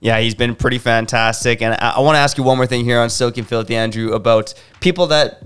[0.00, 1.62] Yeah, he's been pretty fantastic.
[1.62, 3.74] And I, I want to ask you one more thing here on Silky and Filthy,
[3.74, 5.42] Andrew, about people that,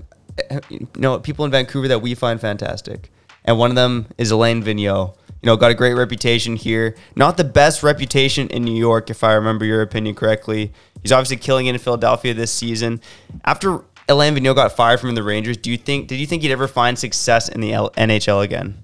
[0.69, 3.11] you know, people in Vancouver that we find fantastic.
[3.45, 5.17] And one of them is Alain Vigneault.
[5.43, 6.95] You know, got a great reputation here.
[7.17, 10.73] Not the best reputation in New York, if I remember your opinion correctly.
[11.03, 13.01] He's obviously killing it in Philadelphia this season.
[13.45, 16.09] After Alain Vigneault got fired from the Rangers, do you think?
[16.09, 18.83] Did you think he'd ever find success in the L- NHL again?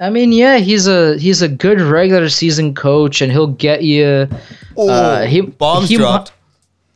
[0.00, 4.28] I mean, yeah, he's a he's a good regular season coach, and he'll get you.
[4.76, 6.32] uh, he bombs he, dropped.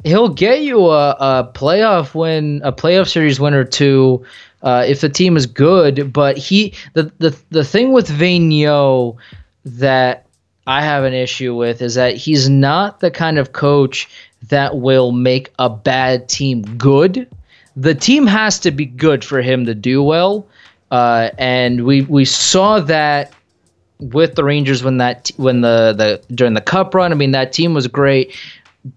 [0.04, 4.24] He'll get you a, a playoff win, a playoff series win or two,
[4.62, 6.12] uh, if the team is good.
[6.12, 9.16] But he the the the thing with Vigneault
[9.64, 10.26] that
[10.66, 14.08] I have an issue with is that he's not the kind of coach
[14.48, 17.28] that will make a bad team good.
[17.76, 20.46] The team has to be good for him to do well,
[20.90, 23.32] uh, and we we saw that
[24.00, 27.12] with the Rangers when that when the the during the Cup run.
[27.12, 28.34] I mean, that team was great.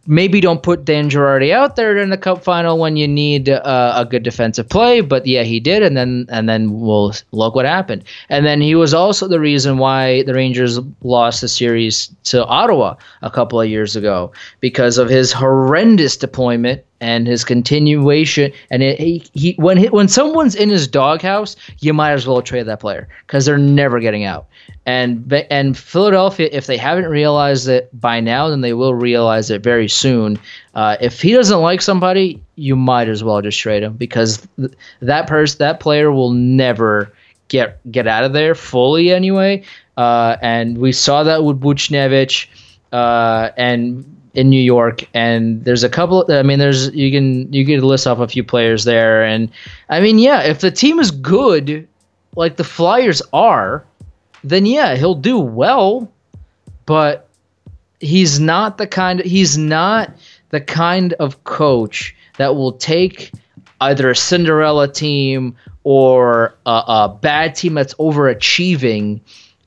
[0.06, 3.94] Maybe don't put Dan Girardi out there in the Cup final when you need uh,
[3.96, 7.66] a good defensive play, but yeah, he did, and then and then we'll look what
[7.66, 8.04] happened.
[8.30, 12.96] And then he was also the reason why the Rangers lost the series to Ottawa
[13.22, 18.54] a couple of years ago because of his horrendous deployment and his continuation.
[18.70, 22.42] And it, he, he when he, when someone's in his doghouse, you might as well
[22.42, 24.48] trade that player because they're never getting out.
[24.86, 29.62] And and Philadelphia, if they haven't realized it by now, then they will realize it
[29.62, 30.40] very soon.
[30.76, 34.72] Uh, if he doesn't like somebody, you might as well just trade him because th-
[35.02, 37.12] that person, that player, will never
[37.48, 39.64] get get out of there fully anyway.
[39.98, 42.48] Uh, and we saw that with Buchnevich
[42.92, 46.26] uh, and in New York, and there's a couple.
[46.30, 49.50] I mean, there's you can you can list off a few players there, and
[49.90, 51.88] I mean, yeah, if the team is good,
[52.36, 53.84] like the Flyers are,
[54.44, 56.12] then yeah, he'll do well,
[56.86, 57.28] but
[58.00, 59.20] he's not the kind.
[59.22, 60.12] He's not
[60.50, 63.32] the kind of coach that will take
[63.82, 69.20] either a Cinderella team or a, a bad team that's overachieving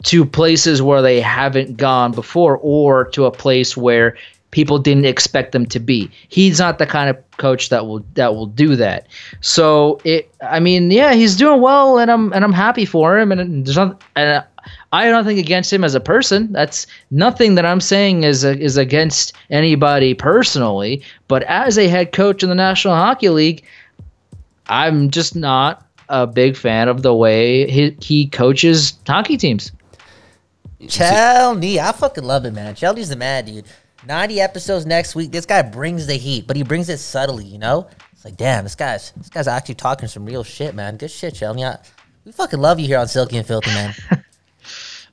[0.04, 4.16] to places where they haven't gone before or to a place where
[4.54, 6.08] people didn't expect them to be.
[6.28, 9.08] He's not the kind of coach that will that will do that.
[9.40, 13.32] So it I mean, yeah, he's doing well and I'm and I'm happy for him
[13.32, 14.44] and there's not and
[14.92, 16.52] I have nothing against him as a person.
[16.52, 22.44] That's nothing that I'm saying is is against anybody personally, but as a head coach
[22.44, 23.64] in the National Hockey League,
[24.68, 29.72] I'm just not a big fan of the way he, he coaches hockey teams.
[30.86, 32.74] Chelney, I fucking love it, man.
[32.74, 33.66] Chelney's the man, dude.
[34.06, 35.32] 90 episodes next week.
[35.32, 37.88] This guy brings the heat, but he brings it subtly, you know?
[38.12, 40.96] It's like, damn, this guy's this guy's actually talking some real shit, man.
[40.96, 41.64] Good shit, Chelney.
[41.64, 41.78] I,
[42.24, 43.94] we fucking love you here on Silky and Filthy, man.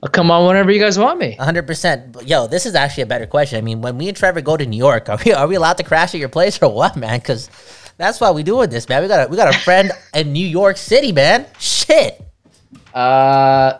[0.02, 1.36] I'll come on whenever you guys want me.
[1.38, 2.10] 100%.
[2.10, 3.58] But, yo, this is actually a better question.
[3.58, 5.76] I mean, when me and Trevor go to New York, are we are we allowed
[5.78, 7.20] to crash at your place or what, man?
[7.20, 7.48] Cuz
[7.98, 9.02] that's why we doing this, man.
[9.02, 11.46] We got a we got a friend in New York City, man.
[11.58, 12.20] Shit.
[12.92, 13.78] Uh,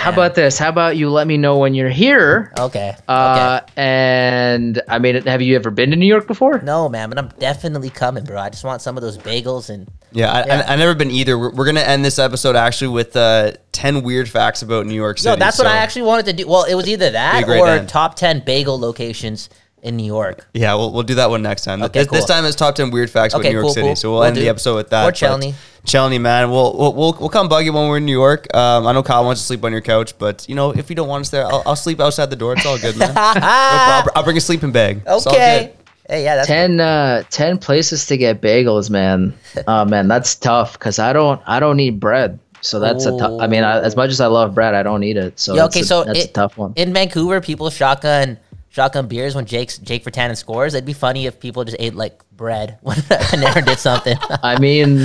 [0.00, 0.58] how about this?
[0.58, 2.52] How about you let me know when you're here?
[2.58, 2.96] Okay.
[3.06, 3.72] Uh, okay.
[3.76, 6.60] and I mean, have you ever been to New York before?
[6.60, 8.38] No, man, but I'm definitely coming, bro.
[8.38, 10.64] I just want some of those bagels and Yeah, I, Yeah.
[10.66, 11.38] I, I never been either.
[11.38, 15.18] We're, we're gonna end this episode actually with uh, ten weird facts about New York
[15.18, 15.30] City.
[15.30, 16.48] No, that's what I actually wanted to do.
[16.48, 17.88] Well, it was either that or end.
[17.88, 19.50] top 10 bagel locations
[19.82, 20.46] in New York.
[20.54, 21.82] Yeah, we'll, we'll do that one next time.
[21.82, 23.86] Okay, this, this time it's top ten weird facts about New York cool, City.
[23.88, 23.96] cool.
[23.96, 25.04] So we'll Will end the episode with that.
[25.04, 25.54] Or but Chelney.
[25.84, 28.54] Chelney, man, we'll, we'll we'll we'll come bug you when we're in New York.
[28.54, 30.96] Um, I know Kyle wants to sleep on your couch, but you know if you
[30.96, 32.52] don't want us there, I'll, I'll sleep outside the door.
[32.52, 33.08] It's all good, man.
[33.14, 33.40] No problem.
[33.40, 35.02] I'll, I'll bring a sleeping bag.
[35.06, 35.64] It's all Okay.
[35.66, 35.76] good.
[36.08, 39.32] Hey, yeah, that's 10, uh, 10 places to get bagels, man.
[39.68, 42.38] Oh man, that's tough because I don't I don't eat bread.
[42.62, 43.40] So that's a tough.
[43.40, 45.38] I mean, I, as much as I love bread, I don't eat it.
[45.40, 46.74] So Yeah, that's okay, a, so that's it- a tough one.
[46.76, 48.38] in Vancouver, people shotgun
[48.70, 50.74] shotgun beers when Jake's Jake Virtanen scores.
[50.74, 54.16] It'd be funny if people just ate like bread when Panarin did something.
[54.42, 54.96] I mean,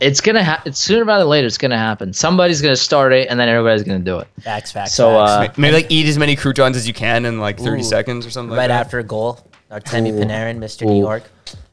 [0.00, 0.72] it's gonna happen.
[0.72, 2.12] Sooner rather than later, it's gonna happen.
[2.12, 4.28] Somebody's gonna start it, and then everybody's gonna do it.
[4.40, 4.94] facts, facts.
[4.94, 5.56] So, facts.
[5.56, 7.84] uh, Maybe like eat as many croutons as you can in like thirty Ooh.
[7.84, 8.50] seconds or something.
[8.56, 8.80] right like that.
[8.86, 9.38] after a goal,
[9.70, 10.20] Artemi Ooh.
[10.24, 10.86] Panarin, Mr.
[10.86, 11.22] New York.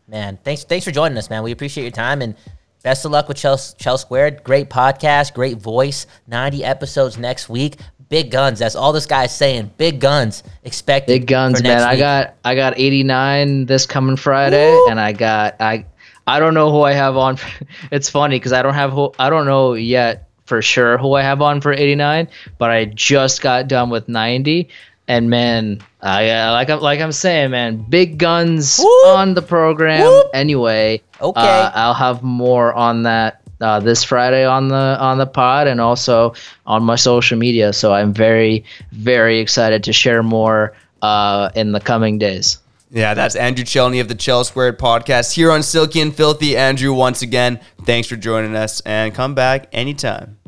[0.07, 1.41] Man, thanks thanks for joining us, man.
[1.43, 2.35] We appreciate your time and
[2.83, 4.43] Best of luck with Chell, Chell Squared.
[4.43, 6.07] Great podcast, great voice.
[6.27, 7.77] 90 episodes next week.
[8.09, 8.59] Big guns.
[8.59, 9.71] That's all this guy's saying.
[9.77, 11.77] Big guns Expect Big guns, man.
[11.77, 15.85] next I got I got 89 this coming Friday, and I got I
[16.27, 17.37] I don't know who I have on.
[17.91, 21.21] it's funny because I don't have who I don't know yet for sure who I
[21.21, 22.27] have on for 89,
[22.57, 24.67] but I just got done with 90,
[25.11, 29.07] and man, I uh, like I'm like I'm saying, man, big guns Whoop.
[29.17, 30.03] on the program.
[30.03, 30.27] Whoop.
[30.33, 31.41] Anyway, Okay.
[31.41, 33.37] uh, I'll have more on that.
[33.59, 36.33] Uh, this Friday on the on the pod and also
[36.65, 37.71] on my social media.
[37.73, 42.57] So I'm very very excited to share more uh, in the coming days.
[42.89, 46.57] Yeah, that's Andrew Chelney of the Chell Squared podcast here on Silky and Filthy.
[46.57, 50.39] Andrew, once again, thanks for joining us and come back anytime.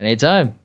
[0.00, 0.58] Anytime.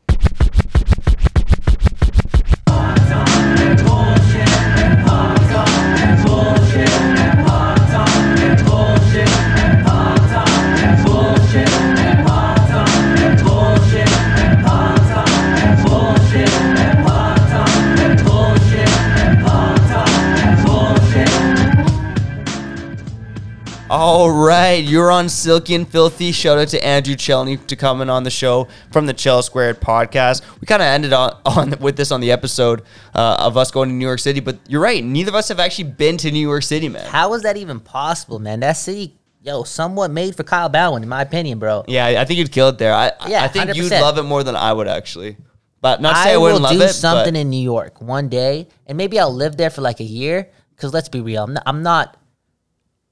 [23.96, 26.32] All right, you're on Silky and Filthy.
[26.32, 30.42] Shout out to Andrew Chelney to coming on the show from the Chell Squared podcast.
[30.60, 32.82] We kind of ended on, on with this on the episode
[33.14, 35.04] uh, of us going to New York City, but you're right.
[35.04, 37.06] Neither of us have actually been to New York City, man.
[37.06, 38.62] How is that even possible, man?
[38.62, 41.84] That city, yo, somewhat made for Kyle Bhawan, in my opinion, bro.
[41.88, 42.96] Yeah, I think you'd kill it there.
[42.96, 45.38] I, Yeah, I think you'd love it more than I would actually.
[45.82, 46.94] But not to say I, I wouldn't will love do it.
[46.94, 50.04] something but in New York one day, and maybe I'll live there for like a
[50.04, 50.50] year.
[50.76, 52.18] Because let's be real, I'm not, I'm not.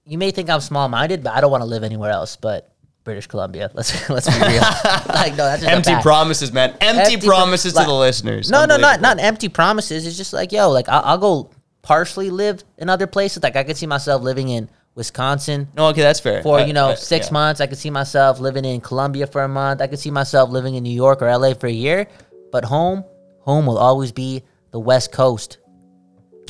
[0.05, 2.73] You may think I'm small minded, but I don't want to live anywhere else but
[3.03, 3.71] British Columbia.
[3.75, 4.61] Let's let's be real.
[5.07, 6.75] like no, that's just empty promises, man.
[6.81, 8.49] Empty, Empty pro- promises like- to the listeners.
[8.51, 10.05] No, no, not not empty promises.
[10.05, 11.49] It's just like yo, like I'll, I'll go
[11.81, 13.41] partially live in other places.
[13.43, 16.43] Like I could see myself living in Wisconsin No, okay, that's fair.
[16.43, 17.33] for I- you know I- six yeah.
[17.33, 17.61] months.
[17.61, 19.81] I could see myself living in Colombia for a month.
[19.81, 22.07] I could see myself living in New York or LA for a year.
[22.51, 23.03] But home,
[23.39, 25.57] home will always be the West Coast,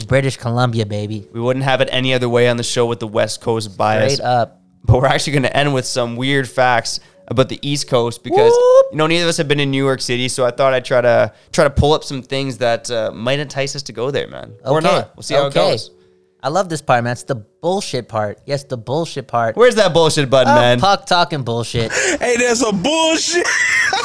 [0.07, 1.27] British Columbia, baby.
[1.31, 4.15] We wouldn't have it any other way on the show with the West Coast bias.
[4.15, 4.61] Straight up.
[4.83, 8.51] But we're actually going to end with some weird facts about the East Coast because
[8.51, 8.85] Whoop.
[8.91, 10.83] you know neither of us have been in New York City, so I thought I'd
[10.83, 14.09] try to try to pull up some things that uh, might entice us to go
[14.11, 14.53] there, man.
[14.65, 14.87] Or Okay.
[14.87, 15.15] not.
[15.15, 15.59] We'll see how Okay.
[15.59, 15.91] it goes.
[16.43, 17.11] I love this part, man.
[17.11, 18.39] It's the bullshit part.
[18.47, 19.55] Yes, the bullshit part.
[19.55, 20.79] Where's that bullshit button, Oh, man?
[20.79, 21.91] Puck talking bullshit.
[22.19, 23.45] Hey, there's a bullshit.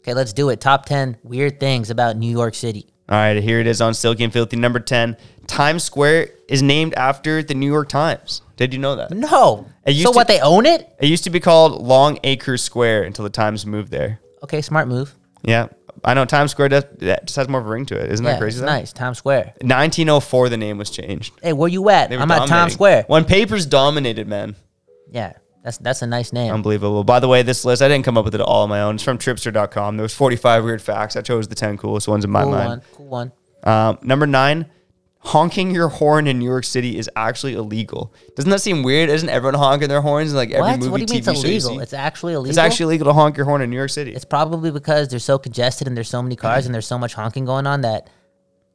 [0.00, 0.60] Okay, let's do it.
[0.60, 2.86] Top 10 weird things about New York City.
[3.08, 4.56] All right, here it is on Silky and Filthy.
[4.56, 5.16] Number 10.
[5.46, 8.42] Times Square is named after the New York Times.
[8.56, 9.10] Did you know that?
[9.10, 9.66] No.
[9.86, 10.88] So to- what, they own it?
[11.00, 14.20] It used to be called Long Acre Square until the Times moved there.
[14.44, 15.14] Okay, smart move.
[15.42, 15.68] Yeah.
[16.04, 18.10] I know Times Square does, that just has more of a ring to it.
[18.10, 18.56] Isn't Yeah, that crazy?
[18.56, 18.66] it's though?
[18.66, 18.92] nice.
[18.92, 19.54] Times Square.
[19.60, 21.34] 1904, the name was changed.
[21.42, 22.10] Hey, where you at?
[22.12, 22.72] I'm at Times.
[22.74, 23.04] Square.
[23.08, 24.54] When papers dominated, man.
[25.10, 25.32] Yeah,
[25.62, 26.52] that's that's a nice name.
[26.52, 27.04] Unbelievable.
[27.04, 28.94] By the way, this list, I didn't come up with it all on my own.
[28.96, 29.96] It's from tripster.com.
[29.96, 31.16] There was 45 weird facts.
[31.16, 32.68] I chose the 10 coolest ones in my cool mind.
[32.68, 32.82] one.
[32.94, 33.32] Cool one.
[33.62, 34.66] Um, number nine,
[35.18, 38.14] honking your horn in New York City is actually illegal.
[38.36, 39.10] Doesn't that seem weird?
[39.10, 40.78] Isn't everyone honking their horns in like every What?
[40.78, 41.80] movie, What do you mean TV it's illegal?
[41.80, 42.48] It's actually illegal.
[42.50, 44.14] It's actually illegal to honk your horn in New York City.
[44.14, 47.12] It's probably because they're so congested and there's so many cars and there's so much
[47.12, 48.08] honking going on that,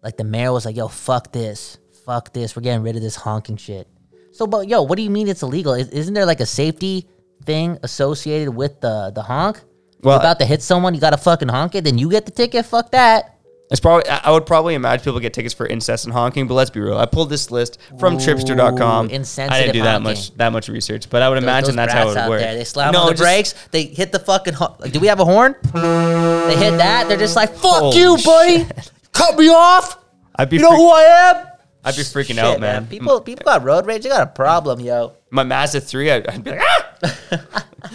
[0.04, 2.56] like the mayor was like, "Yo, fuck this, fuck this.
[2.56, 3.88] We're getting rid of this honking shit."
[4.36, 5.74] So, but yo, what do you mean it's illegal?
[5.74, 7.08] Is, isn't there like a safety
[7.46, 9.62] thing associated with the the honk?
[10.02, 12.32] Well, You're about to hit someone, you gotta fucking honk it, then you get the
[12.32, 12.66] ticket.
[12.66, 13.32] Fuck that.
[13.72, 16.82] It's probably I would probably imagine people get tickets for incessant honking, but let's be
[16.82, 16.98] real.
[16.98, 19.06] I pulled this list from Ooh, tripster.com.
[19.06, 20.04] I didn't do that honking.
[20.04, 22.42] much that much research, but I would Those- imagine those that's how it would work.
[22.42, 22.56] There.
[22.56, 23.54] They slam No, on the just- brakes.
[23.72, 24.54] They hit the fucking.
[24.56, 25.56] Ho- like, do we have a horn?
[25.74, 27.06] They hit that.
[27.08, 28.66] They're just like, "Fuck you, buddy!
[28.66, 28.92] shit.
[29.14, 29.98] Cut me off!
[30.36, 31.48] I'd be You know freak- who I am?"
[31.86, 32.88] I'd be freaking Shit, out, man.
[32.88, 34.04] People, people got road rage.
[34.04, 35.14] They got a problem, yo.
[35.30, 37.66] My Mazda 3, I'd, I'd be like, ah!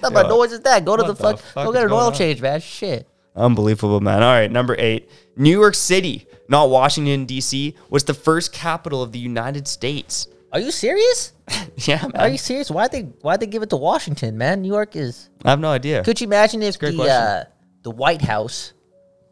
[0.00, 0.84] What about Yo, noise is that?
[0.84, 1.38] Go to what the the fuck.
[1.40, 2.14] fuck Go is get an going oil on?
[2.14, 2.60] change, man.
[2.60, 3.08] Shit.
[3.34, 4.22] Unbelievable, man.
[4.22, 5.10] All right, number eight.
[5.36, 10.28] New York City, not Washington, D.C., was the first capital of the United States.
[10.52, 11.32] Are you serious?
[11.76, 12.12] yeah, man.
[12.16, 12.70] Are you serious?
[12.70, 14.62] Why'd they Why'd they give it to Washington, man?
[14.62, 15.28] New York is.
[15.44, 16.02] I have no idea.
[16.04, 17.14] Could you imagine if great the question.
[17.16, 17.44] uh,
[17.82, 18.72] the White House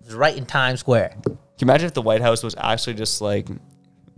[0.02, 1.16] was right in Times Square?
[1.58, 3.48] Can you imagine if the White House was actually just like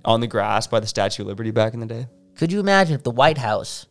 [0.05, 2.07] on the grass by the Statue of Liberty back in the day?
[2.37, 3.87] Could you imagine if the White House,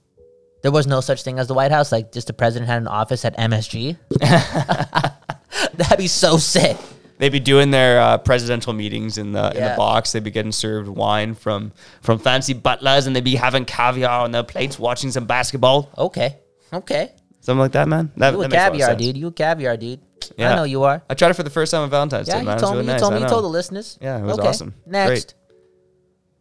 [0.64, 2.88] there was no such thing as the White House, like just the president had an
[2.88, 3.98] office at MSG?
[5.76, 6.78] That'd be so sick.
[7.20, 9.70] They'd be doing their uh, presidential meetings in the in Yeah.
[9.72, 10.12] the box.
[10.12, 11.72] They'd be getting served wine from
[12.02, 16.38] from fancy butlers, and they'd be having caviar on their plates, watching some basketball, Okay,
[16.72, 17.12] okay.
[17.40, 18.12] something like that, man.
[18.18, 19.02] That, You a that makes a lot of caviar, sense.
[19.02, 19.18] dude.
[19.18, 20.00] You a caviar, dude.
[20.38, 20.54] Yeah.
[20.54, 21.02] I know you are.
[21.10, 22.50] I tried it for the first time on Valentine's Yeah, Day, you.
[22.50, 22.88] It was told really me.
[22.88, 23.02] You nice.
[23.02, 23.20] told me.
[23.22, 23.98] You told the listeners.
[24.02, 24.74] Yeah, it was Okay, awesome.
[24.86, 25.36] Next.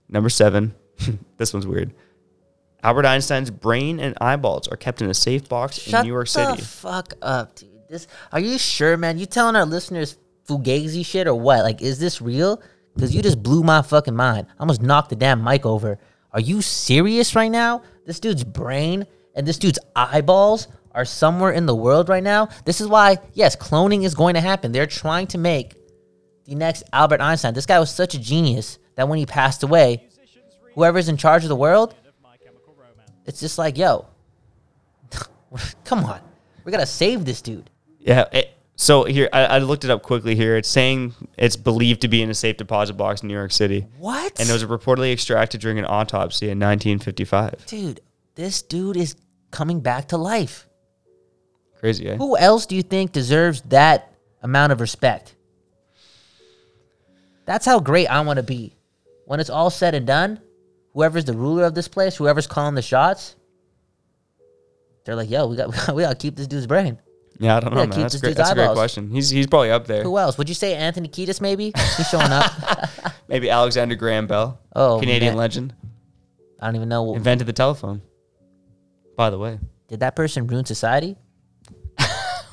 [0.08, 0.74] Number seven.
[1.36, 1.92] this one's weird.
[2.82, 6.28] Albert Einstein's brain and eyeballs are kept in a safe box Shut in New York
[6.28, 6.62] the City.
[6.62, 7.70] fuck up, dude.
[7.88, 9.18] This are you sure, man?
[9.18, 10.18] You telling our listeners
[10.48, 11.62] fugazi shit or what?
[11.64, 12.60] Like, is this real?
[12.94, 14.46] Because you just blew my fucking mind.
[14.50, 15.98] I almost knocked the damn mic over.
[16.32, 17.82] Are you serious right now?
[18.06, 22.48] This dude's brain and this dude's eyeballs are somewhere in the world right now.
[22.64, 24.72] This is why, yes, cloning is going to happen.
[24.72, 25.74] They're trying to make
[26.46, 27.54] the next Albert Einstein.
[27.54, 30.08] This guy was such a genius that when he passed away,
[30.74, 31.94] whoever's in charge of the world,
[33.26, 34.06] it's just like, yo,
[35.84, 36.20] come on,
[36.64, 37.70] we gotta save this dude.
[37.98, 38.24] Yeah.
[38.32, 40.54] it- so here, I, I looked it up quickly here.
[40.58, 43.86] It's saying it's believed to be in a safe deposit box in New York City.
[43.98, 44.38] What?
[44.38, 47.64] And it was reportedly extracted during an autopsy in 1955.
[47.66, 48.00] dude,
[48.34, 49.16] this dude is
[49.50, 50.68] coming back to life.
[51.86, 52.16] Crazy, eh?
[52.16, 54.12] Who else do you think deserves that
[54.42, 55.36] amount of respect?
[57.44, 58.74] That's how great I want to be.
[59.26, 60.40] When it's all said and done,
[60.94, 63.36] whoever's the ruler of this place, whoever's calling the shots,
[65.04, 66.98] they're like, "Yo, we got we got to keep this dude's brain."
[67.38, 68.00] Yeah, I don't know, man.
[68.00, 68.34] That's, great.
[68.36, 69.08] That's a great question.
[69.08, 70.02] He's he's probably up there.
[70.02, 70.36] Who else?
[70.38, 71.40] Would you say Anthony Kiedis?
[71.40, 72.50] Maybe he's showing up.
[73.28, 75.38] Maybe Alexander Graham Bell, Oh, Canadian man.
[75.38, 75.74] legend,
[76.60, 77.14] I don't even know.
[77.14, 78.02] invented the telephone.
[79.16, 81.16] By the way, Did that person ruin society?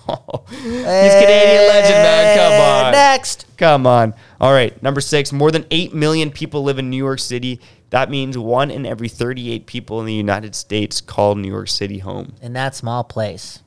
[0.50, 2.38] he's Canadian legend, man.
[2.38, 2.92] Come on.
[2.92, 3.46] Next.
[3.58, 4.14] Come on.
[4.42, 4.82] All right.
[4.84, 7.60] Number six, more than 8 million people live in New York City.
[7.92, 12.00] That means one in every 38 people in the United States call New York City
[12.00, 12.34] home.
[12.42, 13.60] in that small place.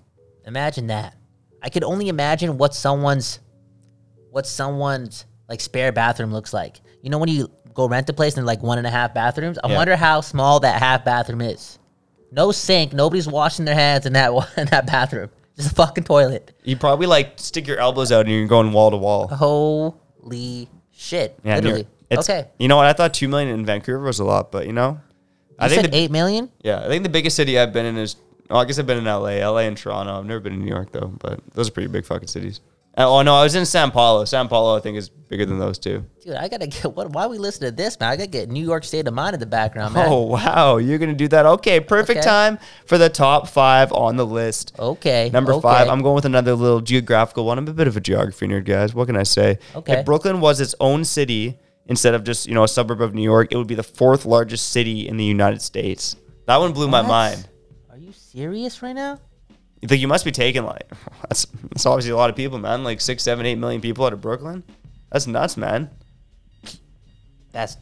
[0.47, 1.17] Imagine that.
[1.63, 3.41] I could only imagine what someone's
[4.31, 6.81] what someone's like spare bathroom looks like.
[7.03, 9.59] You know when you go rent a place and like one and a half bathrooms?
[9.65, 9.77] I Yeah.
[9.77, 11.79] wonder how small that half bathroom is.
[12.33, 15.31] No sink, nobody's washing their hands in that one, in that bathroom.
[15.59, 16.53] Just a fucking toilet.
[16.65, 19.29] You probably like stick your elbows out and you're going wall to wall.
[19.29, 21.39] Holy shit.
[21.45, 21.87] Yeah, Literally.
[22.11, 22.49] It's- okay.
[22.59, 22.87] You know what?
[22.87, 25.01] I thought 2 million in Vancouver was a lot, but you know,
[25.59, 26.51] I You think said the, eight million?
[26.63, 28.17] yeah, I think the biggest city I've been in is
[28.51, 30.19] oh, I guess I've been in LA, LA and Toronto.
[30.19, 32.61] I've never been in New York though, but those are pretty big fucking cities.
[32.99, 34.25] Uh, Oh no, I was in Sao Paulo.
[34.25, 36.05] Sao Paulo I think is bigger than those two.
[36.25, 38.11] Dude, I gotta get what why we listen to this, man?
[38.11, 40.07] I gotta get New York State of Mind in the background, man.
[40.09, 41.45] Oh wow, you're gonna do that?
[41.47, 42.27] Okay, perfect Okay.
[42.29, 44.73] time for the top five on the list.
[44.79, 45.31] Okay.
[45.33, 45.63] Number okay.
[45.63, 47.59] five, I'm going with another little geographical one.
[47.59, 48.95] I'm a bit of a geography nerd, guys.
[48.95, 49.59] What can I say?
[49.75, 49.99] Okay.
[49.99, 53.23] If Brooklyn was its own city instead of just you know a suburb of New
[53.23, 56.17] York, it would be the fourth largest city in the United States.
[56.47, 57.09] That one blew my What?
[57.09, 57.49] mind.
[57.91, 59.21] Are you serious right now?
[59.83, 60.89] You think you must be taking like
[61.29, 62.85] that's that's obviously a lot of people, man.
[62.85, 64.63] Like six, seven, eight million people out of Brooklyn.
[65.11, 65.91] That's nuts, man.
[67.53, 67.77] That's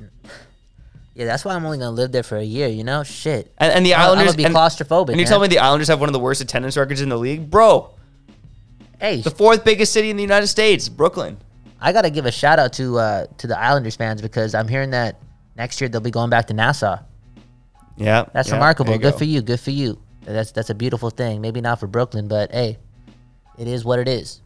[1.15, 1.25] yeah.
[1.27, 2.69] That's why I'm only gonna live there for a year.
[2.69, 3.53] You know, shit.
[3.59, 5.59] And, and the I'm- I'm Islanders gonna be and, claustrophobic, And you tell me the
[5.59, 7.91] Islanders have one of the worst attendance records in the league, bro.
[9.01, 11.37] Hey, The fourth biggest city in the United States, Brooklyn.
[11.81, 14.91] I gotta give a shout out to uh to the Islanders fans because I'm hearing
[14.91, 15.21] that
[15.57, 16.99] next year they'll be going back to Nassau.
[17.97, 18.95] Yeah, That's yeah, remarkable.
[18.99, 19.19] Good go.
[19.19, 19.43] for you.
[19.43, 20.01] Good for you.
[20.25, 21.41] That's that's a beautiful thing.
[21.41, 22.79] Maybe not for Brooklyn, but hey,
[23.59, 24.41] it is what it is.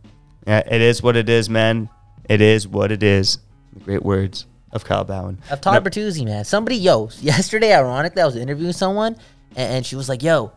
[0.47, 1.89] Yeah, it is what it is, man.
[2.29, 3.39] It is what it is.
[3.85, 5.39] Great words of Kyle Bhawan.
[5.51, 6.45] Of Todd Bertuzzi, man.
[6.45, 9.17] Somebody, yo, yesterday, ironically, I was interviewing someone,
[9.57, 10.53] and, and she was like, "Yo,"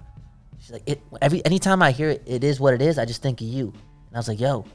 [0.60, 2.98] she's like, "It every anytime I hear it, it is what it is.
[2.98, 4.66] I just think of you." And I was like, "Yo,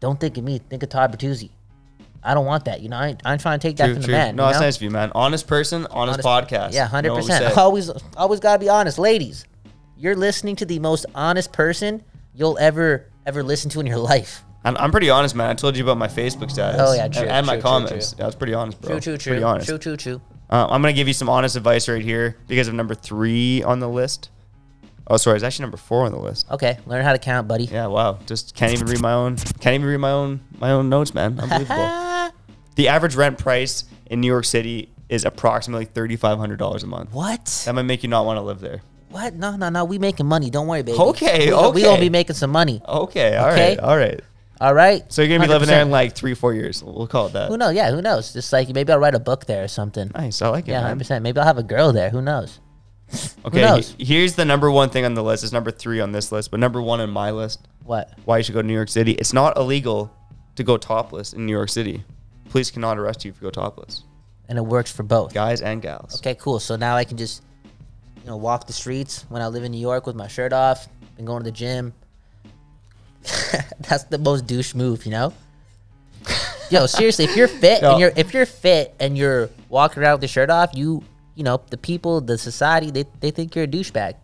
[0.00, 0.58] don't think of me.
[0.58, 1.50] Think of Todd Bertuzzi.
[2.22, 2.82] I don't want that.
[2.82, 4.12] You know, I ain't, I ain't trying to take that True, from true.
[4.12, 4.36] the man.
[4.36, 4.58] No, know?
[4.58, 5.10] nice of you, man.
[5.14, 6.74] Honest person, honest, podcast.
[6.74, 7.56] Yeah, You know percent.
[7.56, 9.46] Always, always gotta be honest, ladies.
[10.00, 12.02] You're listening to the most honest person
[12.34, 14.42] you'll ever ever listen to in your life.
[14.64, 15.50] And I'm pretty honest, man.
[15.50, 16.80] I told you about my Facebook status.
[16.82, 18.14] Oh, yeah, true, And, my true, true, comments.
[18.16, 18.92] Yeah, I was pretty honest, bro.
[18.92, 19.30] True, true, true.
[19.32, 19.66] Pretty honest.
[19.68, 20.22] True, true, true.
[20.48, 23.78] Uh, I'm gonna give you some honest advice right here because of number three on
[23.78, 24.30] the list.
[25.06, 26.50] Oh, sorry, it's actually number four on the list.
[26.50, 27.64] Okay, learn how to count, buddy.
[27.64, 28.18] Yeah, wow.
[28.24, 29.36] Just can't even read my own.
[29.36, 31.38] Can't even read my own my own notes, man.
[31.38, 32.30] Unbelievable.
[32.76, 36.86] the average rent price in New York City is approximately thirty five hundred dollars a
[36.86, 37.12] month.
[37.12, 37.64] What?
[37.66, 38.80] That might make you not want to live there.
[39.10, 39.34] What?
[39.34, 39.84] No, no, no.
[39.84, 40.50] We making money.
[40.50, 40.98] Don't worry, baby.
[40.98, 42.80] Okay, we, We gonna be making some money.
[42.86, 43.76] Okay, all right, Okay.
[43.78, 44.20] all right.
[44.60, 45.10] All right.
[45.10, 46.84] So you're gonna be living there in like three, four years.
[46.84, 47.48] We'll call it that.
[47.48, 47.74] Who knows?
[47.74, 48.32] Yeah, who knows?
[48.32, 50.10] Just like maybe I'll write a book there or something.
[50.14, 50.72] Nice, I like it.
[50.72, 51.22] Yeah, hundred percent.
[51.22, 52.10] Maybe I'll have a girl there.
[52.10, 52.60] Who knows?
[53.44, 53.94] Okay, knows?
[53.98, 55.42] he- here's the number one thing on the list.
[55.42, 57.66] It's number three on this list, but number one on my list.
[57.84, 58.12] What?
[58.24, 59.12] Why you should go to New York City?
[59.12, 60.12] It's not illegal
[60.56, 62.04] to go topless in New York City.
[62.50, 64.04] Police cannot arrest you if you go topless,
[64.48, 65.32] And it works for both.
[65.34, 66.16] guys and gals.
[66.20, 66.60] Okay, cool.
[66.60, 67.42] So now I can just,
[68.20, 70.88] you know, walk the streets when I live in New York with my shirt off.
[71.16, 71.92] Been going to the gym.
[73.80, 75.32] That's the most douche move, you know.
[76.70, 77.92] Yo, seriously, if you're fit Yo.
[77.92, 81.02] and you're if you're fit and you're walking around with the shirt off, you
[81.34, 84.14] you know the people, the society, they, they think you're a douchebag.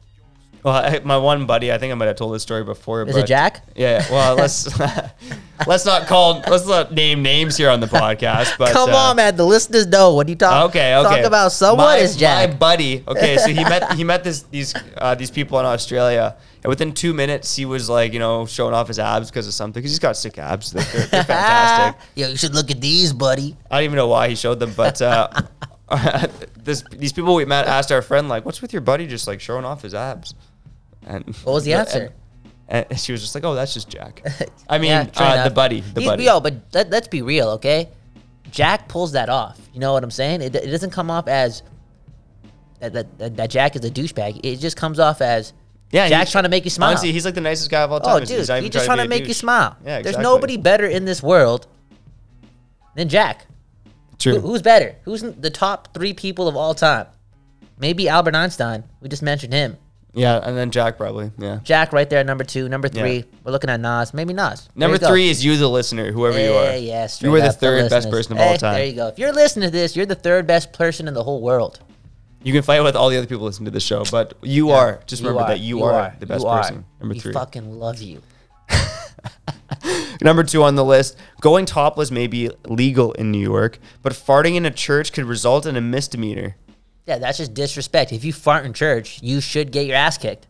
[0.67, 3.05] Well, I, my one buddy, I think I might have told this story before.
[3.05, 3.63] Is but it Jack?
[3.77, 4.01] Yeah.
[4.01, 4.11] yeah.
[4.11, 4.67] Well, let's
[5.69, 8.59] let's not call let's not name names here on the podcast.
[8.59, 9.37] But Come uh, on, man.
[9.37, 10.71] The listeners know what you talk.
[10.71, 11.19] Okay, okay.
[11.19, 12.51] Talk about someone my, is Jack.
[12.51, 13.05] My buddy.
[13.07, 16.93] Okay, so he met he met this these uh, these people in Australia, and within
[16.93, 19.81] two minutes he was like, you know, showing off his abs because of something.
[19.81, 20.73] Because he's got sick abs.
[20.73, 22.03] They're, they're, they're fantastic.
[22.17, 23.57] Yo, you should look at these, buddy.
[23.71, 25.29] I don't even know why he showed them, but uh,
[26.59, 29.41] this these people we met asked our friend like, "What's with your buddy just like
[29.41, 30.35] showing off his abs?"
[31.07, 32.13] And What was the answer?
[32.69, 34.23] And, and she was just like, "Oh, that's just Jack."
[34.69, 36.25] I mean, Yeah, uh, the buddy, the He's- buddy.
[36.25, 37.89] Yo, but let, let's be real, okay?
[38.51, 39.59] Jack pulls that off.
[39.73, 40.43] You know what I'm saying?
[40.43, 41.63] It, it doesn't come off as
[42.81, 44.41] that, that, that, Jack is a douchebag.
[44.45, 45.53] It just comes off as
[45.91, 46.91] Yeah, Jack's trying to make you smile.
[46.91, 48.17] Honestly, he's like the nicest guy of all time.
[48.17, 49.77] oh, dude, he's he's just trying to a make you smile.
[49.85, 51.67] Yeah, There's nobody better in this world
[52.95, 53.47] than Jack.
[54.19, 54.35] True.
[54.35, 54.97] Who, who's better?
[55.05, 57.07] Who's the top three people of all time?
[57.79, 58.85] Maybe Albert Einstein.
[59.01, 59.77] We just mentioned him.
[60.17, 61.31] Yeah, and then Jack probably.
[61.39, 61.61] Yeah.
[61.63, 62.69] Jack right there at number two.
[62.71, 63.23] Number three, Yeah.
[63.45, 64.15] we're looking at Nas.
[64.15, 64.63] Maybe Nas.
[64.63, 65.09] There Number you go.
[65.09, 66.75] three is you, the listener, whoever you are.
[66.77, 68.13] yeah, straight you are the up, third best listeners.
[68.27, 68.75] person of all Hey, time.
[68.75, 69.07] There you go.
[69.09, 71.81] If you're listening to this, you're the third best person in the whole world.
[72.43, 75.01] You can fight with all the other people listening to the show, but you are.
[75.07, 76.63] Just remember that you, are, the best you are.
[76.63, 76.85] person.
[76.99, 77.33] Number We three.
[77.35, 78.23] fucking love you.
[80.23, 84.55] Number two on the list, going topless may be legal in New York, but farting
[84.55, 86.57] in a church could result in a misdemeanor.
[87.07, 88.13] Yeah, that's just disrespect.
[88.13, 90.47] If you fart in church, you should get your ass kicked.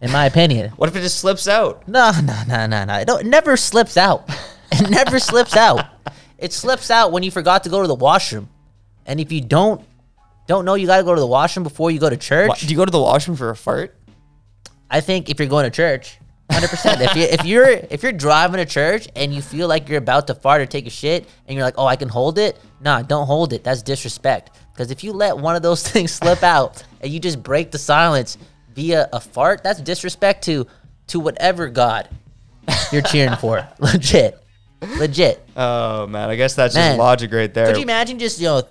[0.00, 0.70] In my opinion.
[0.76, 1.86] What if it just slips out?
[1.86, 2.94] No, no, no, no, no.
[2.94, 4.28] It, it never slips out.
[4.72, 5.84] It never slips out.
[6.38, 8.48] It slips out when you forgot to go to the washroom.
[9.04, 9.84] And if you don't
[10.46, 12.58] don't know you got to go to the washroom before you go to church, What,
[12.60, 13.96] do you go to the washroom for a fart?
[14.88, 16.18] I think if you're going to church,
[16.50, 17.00] hundred percent.
[17.00, 20.28] If you if you're if you're driving to church and you feel like you're about
[20.28, 22.58] to fart or take a shit, and you're like, oh, I can hold it.
[22.80, 23.64] Nah, don't hold it.
[23.64, 24.50] That's disrespect.
[24.72, 27.78] Because if you let one of those things slip out and you just break the
[27.78, 28.38] silence
[28.74, 30.66] via a fart, that's disrespect to
[31.08, 32.08] to whatever God
[32.92, 33.66] you're cheering for.
[33.80, 34.38] Legit,
[34.98, 35.44] legit.
[35.56, 36.90] Oh man, I guess that's Man.
[36.92, 37.66] just logic right there.
[37.66, 38.62] Could you imagine just you know,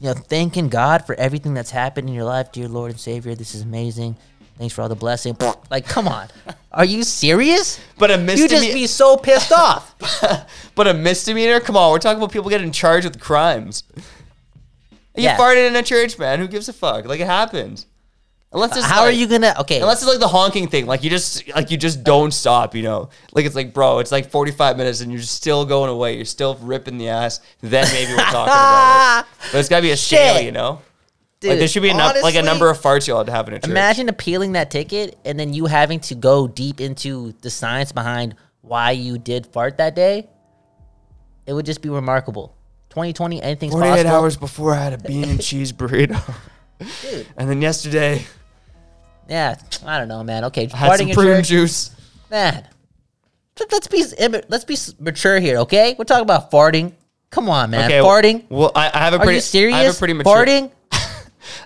[0.00, 3.34] you know, thanking God for everything that's happened in your life, dear Lord and Savior?
[3.34, 4.16] This is amazing.
[4.58, 5.36] Thanks for all the blessing.
[5.70, 6.26] Like, come on,
[6.72, 7.78] are you serious?
[7.96, 9.94] But a misdemeanor, You just be so pissed off.
[10.74, 11.60] but a misdemeanor?
[11.60, 13.84] Come on, we're talking about people getting charged with crimes.
[15.18, 15.36] You Yeah.
[15.36, 16.38] farted in a church, man.
[16.38, 17.04] Who gives a fuck?
[17.06, 17.86] Like it happens.
[18.50, 19.54] Unless it's How are like- you gonna?
[19.60, 22.74] Okay, Unless it's like the honking thing, like you just like you just don't stop,
[22.74, 23.10] you know.
[23.32, 26.16] Like it's like, bro, it's like 45 minutes and you're still going away.
[26.16, 27.40] You're still ripping the ass.
[27.60, 29.26] Then maybe we're talking about it.
[29.52, 30.44] But it's gotta be a scale, Shit.
[30.44, 30.80] you know.
[31.40, 33.48] dude, like there should be enough, like a number of farts you're allowed to have
[33.48, 33.70] in a church.
[33.70, 38.34] Imagine appealing that ticket and then you having to go deep into the science behind
[38.62, 40.26] why you did fart that day.
[41.46, 42.54] It would just be remarkable.
[42.98, 44.10] 2020, anything's 48 possible.
[44.10, 46.20] hours before I had a bean and cheese burrito,
[47.02, 48.24] Dude, and then yesterday
[49.28, 50.44] yeah, I don't know, man.
[50.46, 51.90] Okay, I had farting some in prune church, juice.
[52.30, 52.66] man.
[53.60, 54.04] let- Let's be
[54.48, 55.94] let's be mature here, okay?
[55.98, 56.92] We're talking about farting.
[57.30, 57.84] Come on, man.
[57.90, 58.44] Okay, farting.
[58.48, 59.36] Well, I, I have a Are pretty.
[59.36, 59.76] you serious?
[59.76, 60.32] I have a pretty mature.
[60.46, 60.70] farting.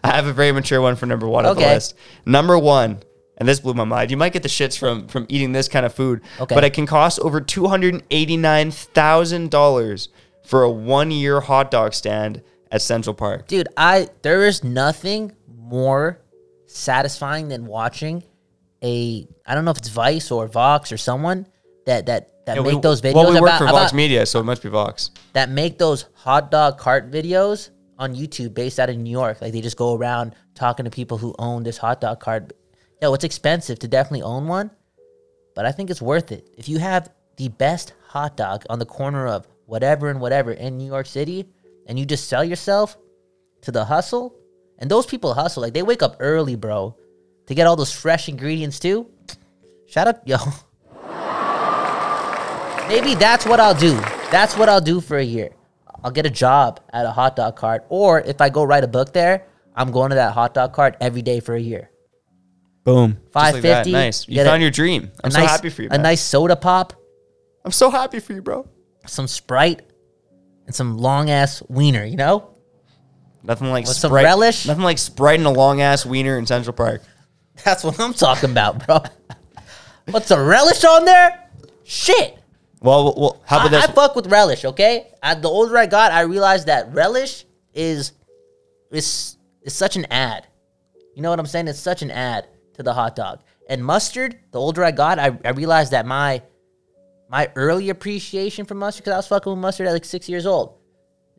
[0.04, 1.74] I have a very mature one for number one on the Okay.
[1.74, 1.94] list.
[2.26, 3.00] Number one,
[3.36, 4.10] and this blew my mind.
[4.10, 6.54] You might get the shits from from eating this kind of food, Okay.
[6.54, 10.08] but it can cost over two hundred and eighty nine thousand dollars
[10.44, 13.46] for a one year hot dog stand at Central Park.
[13.48, 16.20] dude i there is nothing more
[16.66, 18.22] satisfying than watching
[18.82, 21.46] a i don't know if it's vice or vox or someone
[21.86, 23.92] that that that Yeah, make we- those videos Well, we work about, for about- Vox
[23.92, 25.10] Media, so it must be Vox.
[25.34, 29.52] that make those hot dog cart videos on youtube based out of new york like
[29.52, 32.52] they just go around talking to people who own this hot dog cart
[33.00, 34.70] yo it's expensive to definitely own one
[35.54, 38.86] but i think it's worth it if you have the best hot dog on the
[38.86, 41.48] corner of whatever and whatever in new york city
[41.86, 42.98] and you just sell yourself
[43.62, 44.36] to the hustle
[44.78, 46.94] and those people hustle like they wake up early bro
[47.46, 49.06] to get all those fresh ingredients too
[49.86, 50.36] shout out yo
[52.92, 53.94] maybe that's what i'll do
[54.30, 55.48] that's what i'll do for a year
[56.04, 58.92] i'll get a job at a hot dog cart or if i go write a
[58.98, 61.88] book there i'm going to that hot dog cart every day for a year
[62.84, 63.12] Boom.
[63.12, 64.28] Just like 550 Nice.
[64.28, 65.12] You get found a- your dream.
[65.22, 65.88] I'm a so nice, happy for you.
[65.92, 66.92] a nice soda pop
[67.64, 68.68] I'm so happy for you, bro.
[69.06, 69.82] Some sprite
[70.66, 72.48] and some long ass wiener you know
[73.44, 74.66] Nothing like With some relish?
[74.66, 77.02] Nothing like Sprite and a long ass wiener in Central Park.
[77.64, 79.02] that's what i'm talking about bro
[80.10, 81.48] what's a relish on there
[81.84, 82.38] shit
[82.80, 83.94] Well, well, how I, about I this?
[83.94, 85.08] fuck with relish, okay?
[85.22, 87.44] I, the older I got, I realized that relish
[87.74, 88.12] is
[88.90, 90.46] is is such an ad.
[91.14, 91.68] You know what I'm saying?
[91.68, 93.40] It's such an ad to the hot dog.
[93.68, 96.42] And mustard, the older I got, I, I realized that my
[97.32, 100.44] my early appreciation for mustard, because I was fucking with mustard at like six years
[100.44, 100.74] old,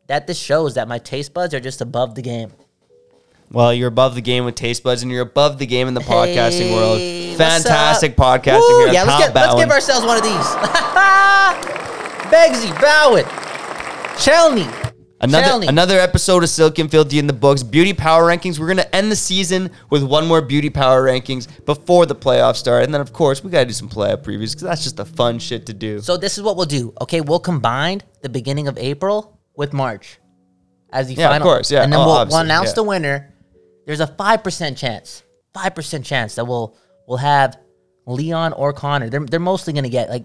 [0.08, 2.50] that this shows that my taste buds are just above the game.
[3.50, 6.00] Well, you're above the game with Taste Buds, and you're above the game in the
[6.00, 6.98] podcasting Hey, world.
[7.38, 8.94] Fantastic podcasting Woo, here.
[8.94, 10.32] Yeah, let's, get, let's give ourselves one of these.
[12.32, 13.24] Begsy, Bhawan,
[14.18, 14.83] Chelney.
[15.24, 17.62] Another another episode of Silky and Filthy in the books.
[17.62, 18.58] Beauty Power Rankings.
[18.58, 22.84] We're gonna end the season with one more Beauty Power Rankings before the playoffs start,
[22.84, 25.38] and then of course we gotta do some playoff previews because that's just the fun
[25.38, 26.00] shit to do.
[26.00, 26.92] So this is what we'll do.
[27.00, 30.18] Okay, we'll combine the beginning of April with March
[30.92, 31.82] as the Yeah, of course, yeah.
[31.82, 32.74] And then Oh, we'll, we'll announce yeah.
[32.74, 33.34] the winner.
[33.86, 35.22] There's a five percent chance,
[35.52, 36.76] five percent chance that we'll
[37.08, 37.58] we'll have
[38.06, 39.08] Leon or Connor.
[39.08, 40.24] They're they're mostly gonna get like.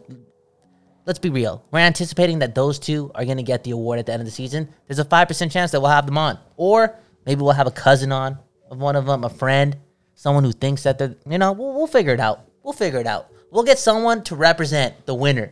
[1.10, 1.66] Let's be real.
[1.72, 4.32] We're anticipating that those two are gonna get the award at the end of the
[4.32, 4.70] season.
[4.86, 7.72] There's a five percent chance that we'll have them on, or maybe we'll have a
[7.72, 8.38] cousin on
[8.70, 9.76] of one of them, a friend,
[10.14, 11.16] someone who thinks that they're.
[11.28, 12.42] You know, we'll, we'll figure it out.
[12.62, 13.32] We'll figure it out.
[13.50, 15.52] We'll get someone to represent the winner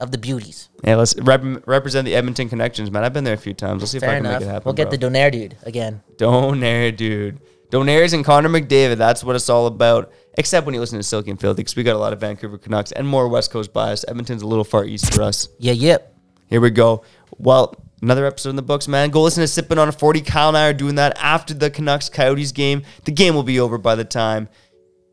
[0.00, 0.68] of the beauties.
[0.84, 3.02] Yeah, let's rep- represent the Edmonton connections, man.
[3.02, 3.82] I've been there a few times.
[3.82, 4.34] Let's see if I can enough.
[4.34, 4.66] make it happen.
[4.66, 4.98] we'll get bro.
[4.98, 6.00] the Donair dude again.
[6.16, 7.40] Donair, dude.
[7.74, 8.98] Donairs and Connor McDavid.
[8.98, 10.12] That's what it's all about.
[10.38, 12.56] Except when you listen to Silky and Filthy, because we got a lot of Vancouver
[12.56, 14.04] Canucks and more West Coast bias.
[14.06, 15.48] Edmonton's a little far east for us.
[15.58, 16.14] Yeah, yep.
[16.46, 17.02] Here we go.
[17.36, 19.10] Well, another episode in the books, man.
[19.10, 20.20] Go listen to Sipping on a 40.
[20.20, 22.84] Kyle and I are doing that after the Canucks Coyotes game.
[23.06, 24.48] The game will be over by the time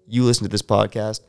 [0.07, 1.21] you listen to this podcast.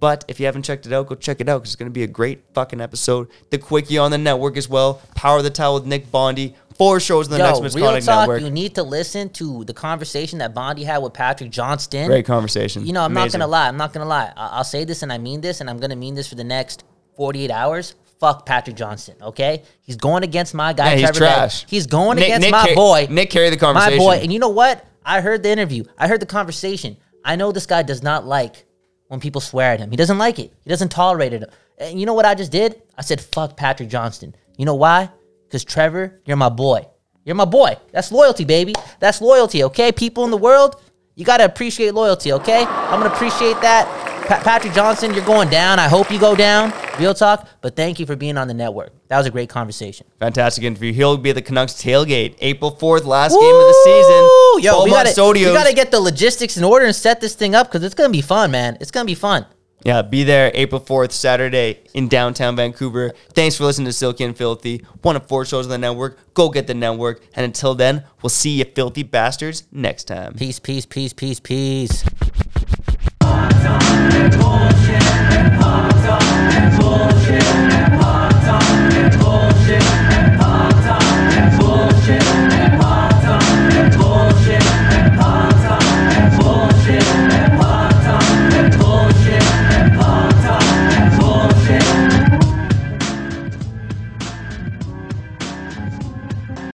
[0.00, 1.94] But if you haven't checked it out, go check it out because it's going to
[1.94, 3.28] be a great fucking episode.
[3.50, 5.00] The Quickie on the network as well.
[5.14, 6.56] Power of the Towel with Nick Bondy.
[6.82, 8.20] Four shows on the Yo, next Misconduct talk.
[8.28, 8.42] Network.
[8.42, 12.08] You need to listen to the conversation that Bondy had with Patrick Johnston.
[12.08, 12.84] Great conversation.
[12.86, 13.38] You know, I'm Amazing.
[13.38, 13.68] not gonna lie.
[13.68, 14.32] I'm not gonna lie.
[14.36, 16.44] I- I'll say this, and I mean this, and I'm gonna mean this for the
[16.44, 16.84] next
[17.16, 17.94] 48 hours.
[18.20, 19.14] Fuck Patrick Johnston.
[19.22, 20.90] Okay, he's going against my guy.
[20.90, 21.66] Yeah, he's Trevor trash.
[21.68, 23.06] He's going Nick- against Nick my car- boy.
[23.10, 23.98] Nick carried the conversation.
[23.98, 24.20] My boy.
[24.22, 24.84] And you know what?
[25.04, 25.84] I heard the interview.
[25.98, 26.96] I heard the conversation.
[27.24, 28.64] I know this guy does not like
[29.08, 29.90] when people swear at him.
[29.90, 30.52] He doesn't like it.
[30.64, 31.48] He doesn't tolerate it.
[31.78, 32.80] And you know what I just did?
[32.96, 34.34] I said, fuck Patrick Johnston.
[34.56, 35.10] You know why?
[35.52, 36.86] Because Trevor, you're my boy.
[37.26, 37.76] You're my boy.
[37.92, 38.72] That's loyalty, baby.
[39.00, 39.92] That's loyalty, okay?
[39.92, 40.80] People in the world,
[41.14, 42.64] you got to appreciate loyalty, okay?
[42.64, 43.86] I'm going to appreciate that.
[44.26, 45.78] Pa- Patrick Johnston, you're going down.
[45.78, 46.72] I hope you go down.
[46.98, 47.46] Real talk.
[47.60, 48.94] But thank you for being on the network.
[49.08, 50.06] That was a great conversation.
[50.20, 50.94] Fantastic interview.
[50.94, 54.22] He'll be at the Canucks tailgate April 4th, last game of the season.
[54.22, 54.60] Woo!
[54.62, 57.66] Yo, we Beaumont we gotta get the logistics in order and set this thing up
[57.68, 58.78] because it's gonna be fun, man.
[58.80, 59.44] It's gonna be fun.
[59.84, 63.12] Yeah, be there April 4th, Saturday in downtown Vancouver.
[63.32, 64.84] Thanks for listening to Silky and Filthy.
[65.02, 66.18] One of four shows on the network.
[66.34, 67.22] Go get the network.
[67.34, 70.34] And until then, we'll see you filthy bastards next time.
[70.34, 72.04] Peace, peace, peace, peace, peace.